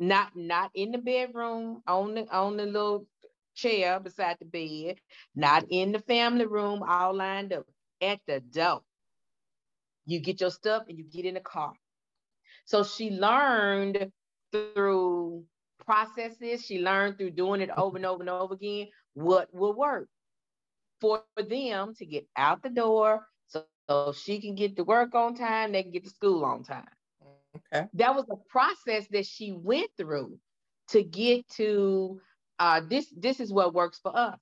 [0.00, 3.06] not not in the bedroom on the on the little
[3.54, 4.98] chair beside the bed,
[5.34, 7.66] not in the family room, all lined up
[8.02, 8.82] at the door.
[10.06, 11.72] You get your stuff and you get in the car.
[12.66, 14.12] So she learned
[14.52, 15.44] through
[15.84, 20.08] processes, she learned through doing it over and over and over again what will work
[21.00, 25.34] for them to get out the door so, so she can get to work on
[25.34, 26.88] time, they can get to school on time.
[27.74, 27.86] Okay.
[27.94, 30.38] That was a process that she went through
[30.88, 32.20] to get to
[32.58, 34.38] uh, this this is what works for us.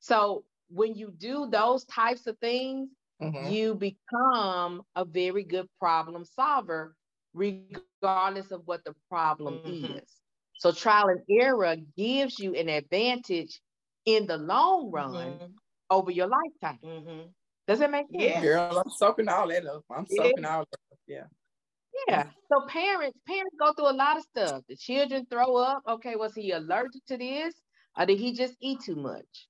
[0.00, 2.88] So when you do those types of things,
[3.22, 3.52] mm-hmm.
[3.52, 6.96] you become a very good problem solver,
[7.34, 9.98] regardless of what the problem mm-hmm.
[9.98, 10.08] is.
[10.54, 13.60] So trial and error gives you an advantage
[14.06, 15.46] in the long run mm-hmm.
[15.90, 16.78] over your lifetime.
[16.84, 17.28] Mm-hmm.
[17.68, 18.22] Does that make sense?
[18.22, 19.84] Yeah, girl, I'm soaking all that up.
[19.90, 20.98] I'm soaking all that up.
[21.06, 21.24] Yeah.
[22.08, 22.24] Yeah.
[22.48, 24.62] So parents, parents go through a lot of stuff.
[24.68, 25.82] The children throw up.
[25.88, 27.54] Okay, was he allergic to this?
[27.98, 29.48] Or did he just eat too much?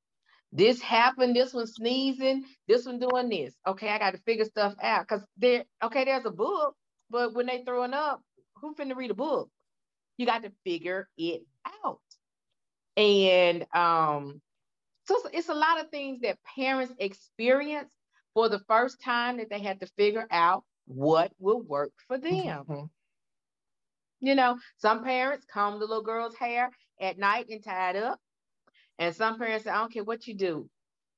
[0.52, 3.54] This happened, this one sneezing, this one doing this.
[3.66, 5.06] Okay, I got to figure stuff out.
[5.08, 6.74] Cause there, okay, there's a book,
[7.10, 8.20] but when they throwing up,
[8.56, 9.48] who finna read a book?
[10.18, 11.42] You got to figure it
[11.84, 12.00] out.
[12.96, 14.42] And um,
[15.06, 17.90] so it's a lot of things that parents experience
[18.34, 22.32] for the first time that they had to figure out what will work for them.
[22.32, 22.84] Mm-hmm.
[24.20, 26.70] You know, some parents comb the little girl's hair
[27.00, 28.20] at night and tie it up.
[28.98, 30.68] And some parents say, I don't care what you do.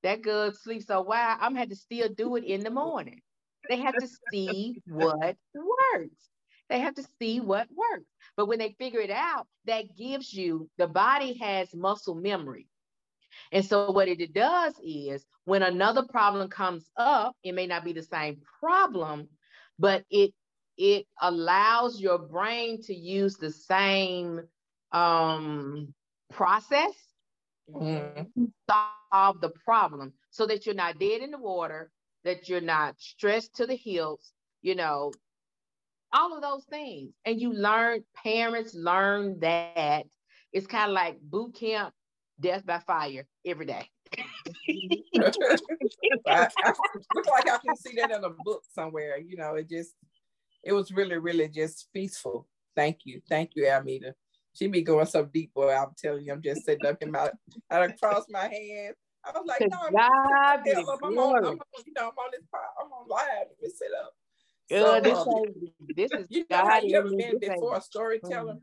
[0.02, 3.20] That girl sleeps so well, I'm had to still do it in the morning.
[3.68, 6.30] They have to see what works.
[6.68, 8.10] They have to see what works.
[8.36, 12.66] But when they figure it out, that gives you the body has muscle memory.
[13.52, 17.92] And so what it does is when another problem comes up, it may not be
[17.92, 19.28] the same problem,
[19.78, 20.32] but it
[20.76, 24.40] it allows your brain to use the same
[24.92, 25.94] um,
[26.32, 26.92] process
[27.72, 28.22] mm-hmm.
[28.22, 31.90] to solve the problem so that you're not dead in the water,
[32.24, 35.12] that you're not stressed to the hills, you know,
[36.12, 37.12] all of those things.
[37.24, 40.06] And you learn, parents learn that
[40.52, 41.92] it's kind of like boot camp,
[42.40, 43.88] death by fire every day.
[46.26, 46.72] I, I
[47.14, 49.18] look like I can see that in a book somewhere.
[49.18, 49.94] You know, it just
[50.62, 52.48] it was really, really just peaceful.
[52.74, 53.20] Thank you.
[53.28, 54.14] Thank you, Almeda.
[54.54, 55.74] She be going so deep, boy.
[55.74, 57.30] I'm telling you, I'm just sitting up in my
[57.70, 58.96] I crossed my hands.
[59.24, 62.92] I was like, no, I'm, I'm, on, I'm on, you know, I'm on this I'm
[62.92, 63.46] on live.
[63.48, 64.14] Let me sit up.
[64.70, 65.42] so, this, um,
[65.96, 68.58] this is you know how you ever been before a storyteller?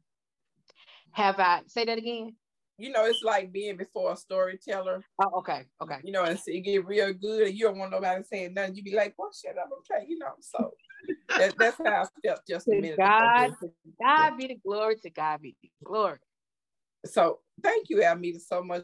[1.13, 2.35] Have I say that again?
[2.81, 5.05] You know, it's like being before a storyteller.
[5.21, 5.97] Oh, okay, okay.
[6.03, 8.75] You know, and so you get real good, and you don't want nobody saying nothing.
[8.75, 10.33] You be like, "Well, shut up, okay," you know.
[10.39, 10.73] So
[11.37, 12.97] that, that's how I felt just a minute.
[12.97, 13.71] God, ago.
[14.01, 14.95] God be the glory.
[14.97, 16.17] To God be the glory.
[17.05, 18.83] So thank you, Almeda, so much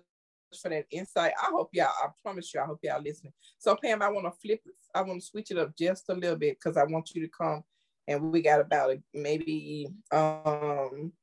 [0.61, 1.33] for that insight.
[1.41, 1.87] I hope y'all.
[1.87, 3.33] I promise you, I hope y'all listening.
[3.57, 4.75] So Pam, I want to flip it.
[4.93, 7.31] I want to switch it up just a little bit because I want you to
[7.35, 7.63] come,
[8.07, 11.13] and we got about maybe um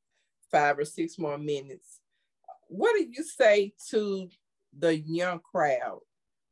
[0.50, 2.00] five or six more minutes
[2.68, 4.28] what do you say to
[4.76, 6.00] the young crowd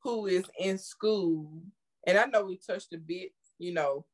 [0.02, 1.62] who is in school?
[2.06, 4.04] And I know we touched a bit, you know,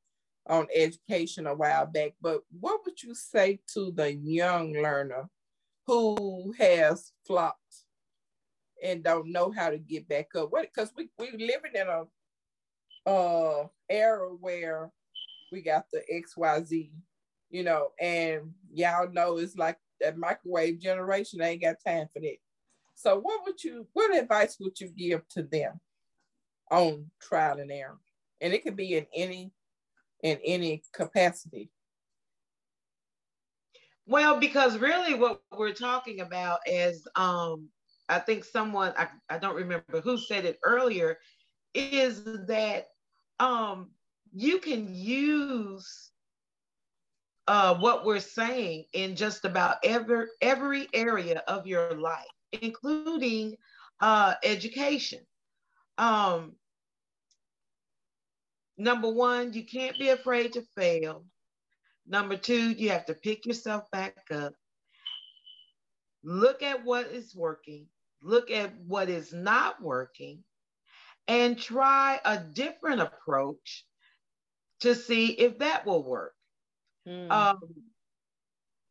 [0.49, 5.28] on education a while back, but what would you say to the young learner
[5.86, 7.84] who has flopped
[8.82, 10.51] and don't know how to get back up?
[10.51, 12.05] What because we we living in a
[13.09, 14.90] uh era where
[15.53, 16.90] we got the XYZ,
[17.51, 22.36] you know, and y'all know it's like that microwave generation ain't got time for that.
[22.94, 25.80] So what would you what advice would you give to them
[26.70, 27.99] on trial and error?
[28.40, 29.53] And it could be in any
[30.22, 31.70] in any capacity.
[34.07, 37.68] Well, because really what we're talking about is um
[38.09, 41.18] I think someone I, I don't remember who said it earlier
[41.74, 42.88] is that
[43.38, 43.90] um
[44.34, 46.11] you can use
[47.49, 53.57] uh, what we're saying in just about every every area of your life, including
[54.01, 55.20] uh, education.
[55.96, 56.57] Um,
[58.76, 61.24] number one, you can't be afraid to fail.
[62.07, 64.53] Number two, you have to pick yourself back up.
[66.22, 67.86] Look at what is working,
[68.22, 70.44] look at what is not working,
[71.26, 73.86] and try a different approach
[74.80, 76.34] to see if that will work.
[77.09, 77.31] Mm.
[77.31, 77.61] Um,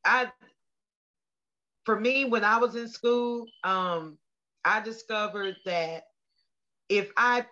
[0.03, 0.31] I,
[1.85, 4.17] for me, when I was in school, um,
[4.65, 6.03] I discovered that
[6.89, 7.45] if I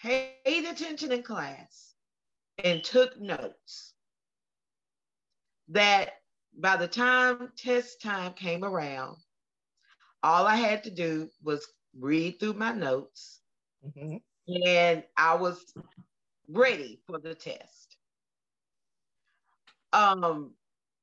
[0.00, 1.94] paid attention in class
[2.64, 3.94] and took notes,
[5.68, 6.14] that
[6.58, 9.16] by the time test time came around,
[10.22, 11.66] all I had to do was
[11.98, 13.40] read through my notes
[13.86, 14.16] mm-hmm.
[14.66, 15.72] and I was
[16.48, 17.79] ready for the test.
[19.92, 20.54] Um,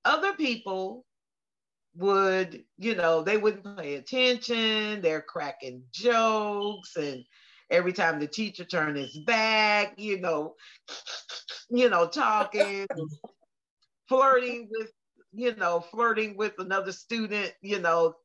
[0.05, 1.05] other people
[1.95, 5.01] would, you know, they wouldn't pay attention.
[5.01, 7.23] They're cracking jokes, and
[7.69, 10.55] every time the teacher turned his back, you know,
[11.69, 12.87] you know, talking,
[14.07, 14.91] flirting with,
[15.33, 18.15] you know, flirting with another student, you know,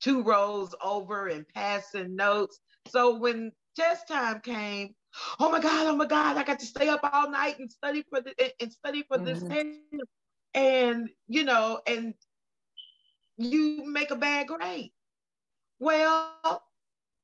[0.00, 2.58] two rows over and passing notes.
[2.88, 4.94] So when test time came,
[5.38, 8.04] oh my God, oh my God, I got to stay up all night and study
[8.08, 9.48] for the and study for mm-hmm.
[9.48, 9.82] this
[10.54, 12.14] And you know, and
[13.36, 14.92] you make a bad grade.
[15.78, 16.62] Well,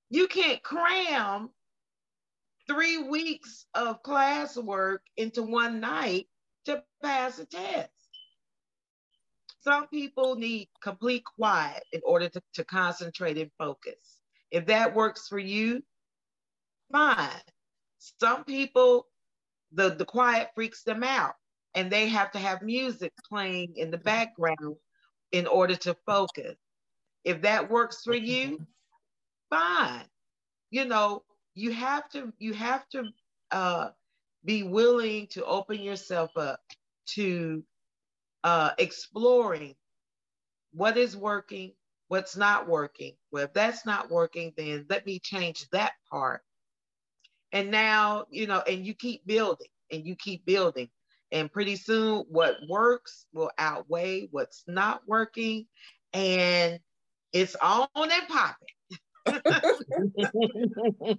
[0.09, 1.51] you can't cram
[2.67, 6.27] three weeks of classwork into one night
[6.65, 7.91] to pass a test.
[9.61, 14.21] Some people need complete quiet in order to, to concentrate and focus.
[14.51, 15.83] If that works for you,
[16.93, 17.29] fine.
[17.99, 19.07] Some people,
[19.73, 21.35] the, the quiet freaks them out
[21.75, 24.77] and they have to have music playing in the background
[25.33, 26.57] in order to focus.
[27.25, 28.67] If that works for you,
[29.51, 30.05] fine.
[30.71, 31.23] You know,
[31.55, 33.05] you have to you have to
[33.51, 33.89] uh,
[34.45, 36.61] be willing to open yourself up
[37.15, 37.63] to
[38.45, 39.75] uh, exploring
[40.73, 41.73] what is working,
[42.09, 43.15] what's not working.
[43.33, 46.43] Well, if that's not working, then let me change that part
[47.57, 50.91] and now, you know, and you keep building and you keep building.
[51.33, 55.67] And pretty soon, what works will outweigh what's not working.
[56.13, 56.79] And
[57.33, 58.69] it's on and popping.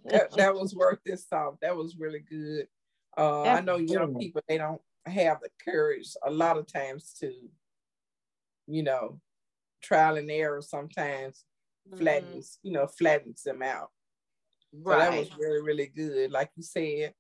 [0.06, 1.58] that, that, was worth this song.
[1.64, 2.68] That was really good.
[3.18, 7.34] Uh, I know young people, they don't have the courage a lot of times to,
[8.68, 9.20] you know,
[9.82, 11.46] trial and error sometimes
[11.98, 12.68] flattens, mm-hmm.
[12.68, 13.90] you know, flattens them out.
[14.74, 15.05] Right.
[15.05, 16.32] So that was really, really good.
[16.32, 17.13] Like you said,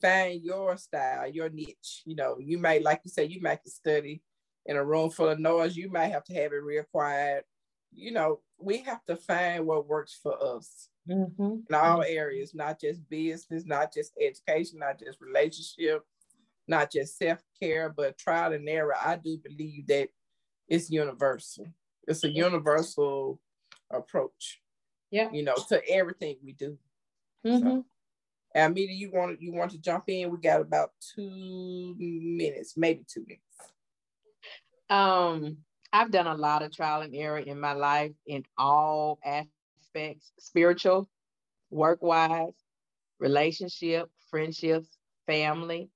[0.00, 2.02] find your style, your niche.
[2.04, 4.22] You know, you might, like you said, you might study
[4.66, 5.76] in a room full of noise.
[5.76, 7.44] You might have to have it real quiet.
[7.92, 11.56] You know, we have to find what works for us mm-hmm.
[11.68, 16.02] in all areas, not just business, not just education, not just relationship,
[16.66, 18.94] not just self care, but trial and error.
[19.00, 20.08] I do believe that
[20.68, 21.66] it's universal.
[22.06, 23.40] It's a universal
[23.90, 24.60] approach.
[25.10, 25.30] Yeah.
[25.32, 26.78] You know, to everything we do.
[27.46, 27.68] Mm-hmm.
[27.68, 27.84] So,
[28.56, 30.30] Almeda, you want you want to jump in?
[30.30, 33.42] We got about two minutes, maybe two minutes.
[34.90, 35.58] Um,
[35.92, 41.08] I've done a lot of trial and error in my life in all aspects, spiritual,
[41.70, 42.52] work wise,
[43.18, 44.88] relationship, friendships,
[45.26, 45.90] family.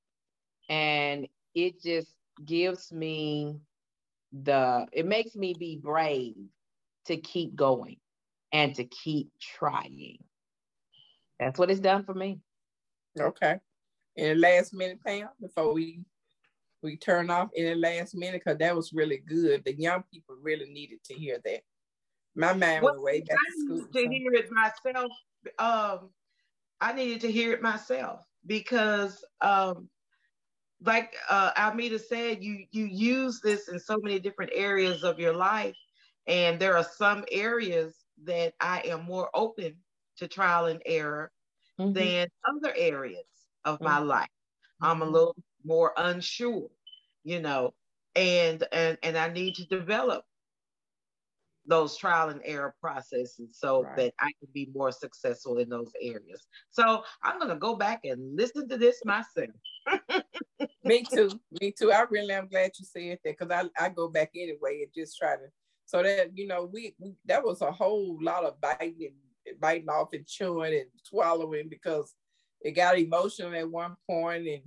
[0.68, 2.12] And it just
[2.44, 3.58] gives me
[4.32, 6.36] the, it makes me be brave
[7.06, 7.96] to keep going
[8.52, 10.18] and to keep trying.
[11.38, 12.40] That's what it's done for me.
[13.18, 13.58] Okay.
[14.16, 16.00] In the last minute, Pam, before we
[16.82, 19.64] we turn off in the last minute, because that was really good.
[19.64, 21.60] The young people really needed to hear that.
[22.36, 23.86] My man well, went way back I to school.
[23.92, 24.10] To so.
[24.10, 25.12] hear it myself,
[25.58, 26.10] um,
[26.80, 29.88] I needed to hear it myself because um,
[30.84, 35.34] like uh, Almeda said, you you use this in so many different areas of your
[35.34, 35.76] life,
[36.26, 39.76] and there are some areas that I am more open
[40.18, 41.30] to trial and error
[41.80, 41.92] mm-hmm.
[41.92, 43.24] than other areas
[43.64, 43.84] of mm-hmm.
[43.84, 44.28] my life.
[44.80, 45.14] I'm a mm-hmm.
[45.14, 46.68] little more unsure,
[47.24, 47.74] you know,
[48.14, 50.24] and and and I need to develop
[51.66, 53.96] those trial and error processes so right.
[53.96, 56.46] that I can be more successful in those areas.
[56.70, 59.50] So I'm gonna go back and listen to this myself.
[60.84, 61.30] Me too.
[61.60, 61.92] Me too.
[61.92, 65.18] I really am glad you said that because I, I go back anyway and just
[65.18, 65.42] try to
[65.84, 69.14] so that you know we, we that was a whole lot of biting and
[69.60, 72.14] biting off and chewing and swallowing because
[72.60, 74.62] it got emotional at one point and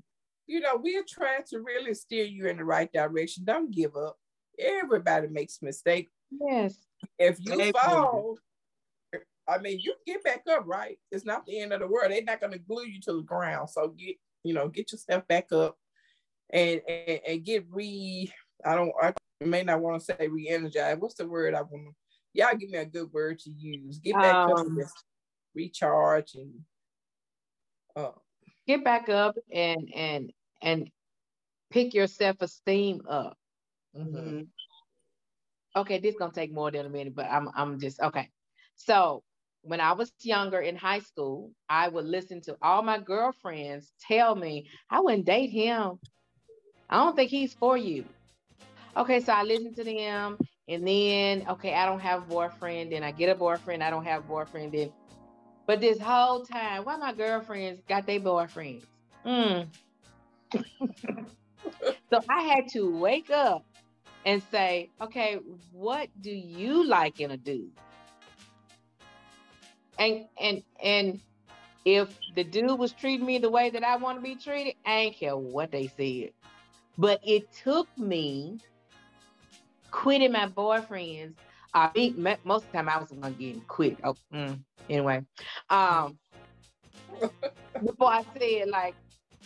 [0.48, 3.44] you know we're trying to really steer you in the right direction.
[3.46, 4.18] Don't give up.
[4.60, 6.12] Everybody makes mistakes.
[6.30, 6.76] Yes.
[7.18, 8.38] If you fall,
[9.48, 10.98] I mean, you get back up, right?
[11.12, 12.12] It's not the end of the world.
[12.12, 13.70] They're not going to glue you to the ground.
[13.70, 15.78] So get, you know, get yourself back up
[16.52, 18.32] and and, and get re.
[18.66, 18.92] I don't.
[19.02, 19.14] I
[19.44, 20.98] may not want to say re-energize.
[21.00, 21.96] What's the word I want?
[22.34, 24.00] Y'all give me a good word to use.
[24.00, 24.84] Get back um, up, and
[25.54, 26.54] recharge, and
[27.96, 28.12] uh,
[28.68, 30.90] get back up and and and
[31.72, 33.38] pick your self-esteem up.
[33.98, 34.42] Mm-hmm.
[35.76, 38.30] Okay, this gonna take more than a minute, but I'm I'm just okay.
[38.76, 39.24] So
[39.64, 44.36] when I was younger in high school, I would listen to all my girlfriends tell
[44.36, 46.00] me I wouldn't date him.
[46.90, 48.06] I don't think he's for you.
[48.98, 50.38] Okay, so I listen to them,
[50.68, 52.92] and then okay, I don't have a boyfriend.
[52.92, 53.84] Then I get a boyfriend.
[53.84, 54.74] I don't have a boyfriend.
[54.74, 54.92] Then,
[55.66, 58.84] but this whole time, why my girlfriends got their boyfriends?
[59.26, 59.68] Mm.
[62.10, 63.66] so I had to wake up
[64.26, 65.40] and say, okay,
[65.72, 67.72] what do you like in a dude?
[69.98, 71.20] And and and
[71.86, 74.94] if the dude was treating me the way that I want to be treated, I
[74.94, 76.32] ain't care what they said.
[76.98, 78.60] But it took me
[79.92, 81.36] quitting my boyfriends.
[81.74, 81.86] I
[82.18, 83.98] uh, most of the time I was gonna get quit.
[84.04, 85.22] Oh, mm, anyway,
[85.70, 86.18] um,
[87.86, 88.96] before I said like,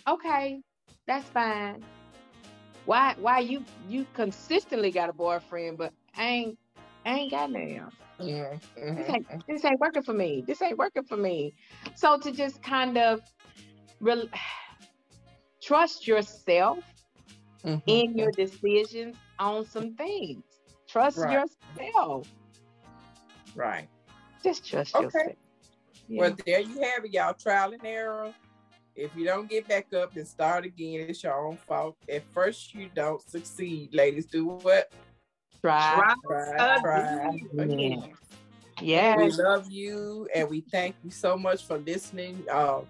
[0.07, 0.61] okay,
[1.07, 1.83] that's fine.
[2.85, 6.59] Why why you you consistently got a boyfriend, but I ain't
[7.05, 7.91] I ain't got none.
[8.19, 8.53] Yeah.
[8.79, 8.95] Mm-hmm.
[8.95, 10.43] This, ain't, this ain't working for me.
[10.47, 11.53] This ain't working for me.
[11.95, 13.21] So to just kind of
[13.99, 14.29] re-
[15.61, 16.79] trust yourself
[17.63, 17.79] mm-hmm.
[17.87, 20.43] in your decisions on some things.
[20.87, 21.47] Trust right.
[21.77, 22.27] yourself.
[23.55, 23.87] Right.
[24.43, 25.05] Just trust okay.
[25.05, 25.35] yourself.
[26.07, 26.21] Yeah.
[26.21, 27.33] Well, there you have it, y'all.
[27.33, 28.33] Trial and error.
[28.95, 31.97] If you don't get back up and start again, it's your own fault.
[32.09, 33.93] At first, you don't succeed.
[33.93, 34.91] Ladies, do what?
[35.61, 38.13] Try, try, try, again.
[38.81, 39.17] Yeah.
[39.17, 42.81] We love you and we thank you so much for listening uh,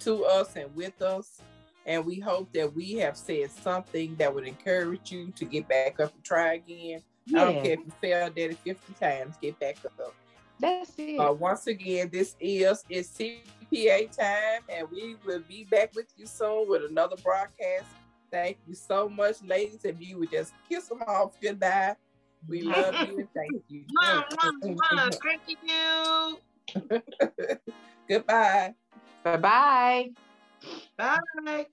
[0.00, 1.40] to us and with us.
[1.86, 6.00] And we hope that we have said something that would encourage you to get back
[6.00, 7.02] up and try again.
[7.26, 7.42] Yeah.
[7.42, 10.14] I don't care if you failed at it 50 times, get back up.
[10.58, 11.18] That's it.
[11.18, 16.26] Uh, once again, this is it's CPA time, and we will be back with you
[16.26, 17.86] soon with another broadcast.
[18.30, 19.84] Thank you so much, ladies.
[19.84, 21.96] If you would just kiss them off goodbye,
[22.48, 23.28] we love you.
[23.34, 23.84] Thank you.
[23.92, 25.10] Mom, mom, mom.
[25.22, 26.38] Thank you.
[28.08, 28.74] Goodbye.
[29.22, 30.10] Bye-bye.
[30.96, 31.66] Bye.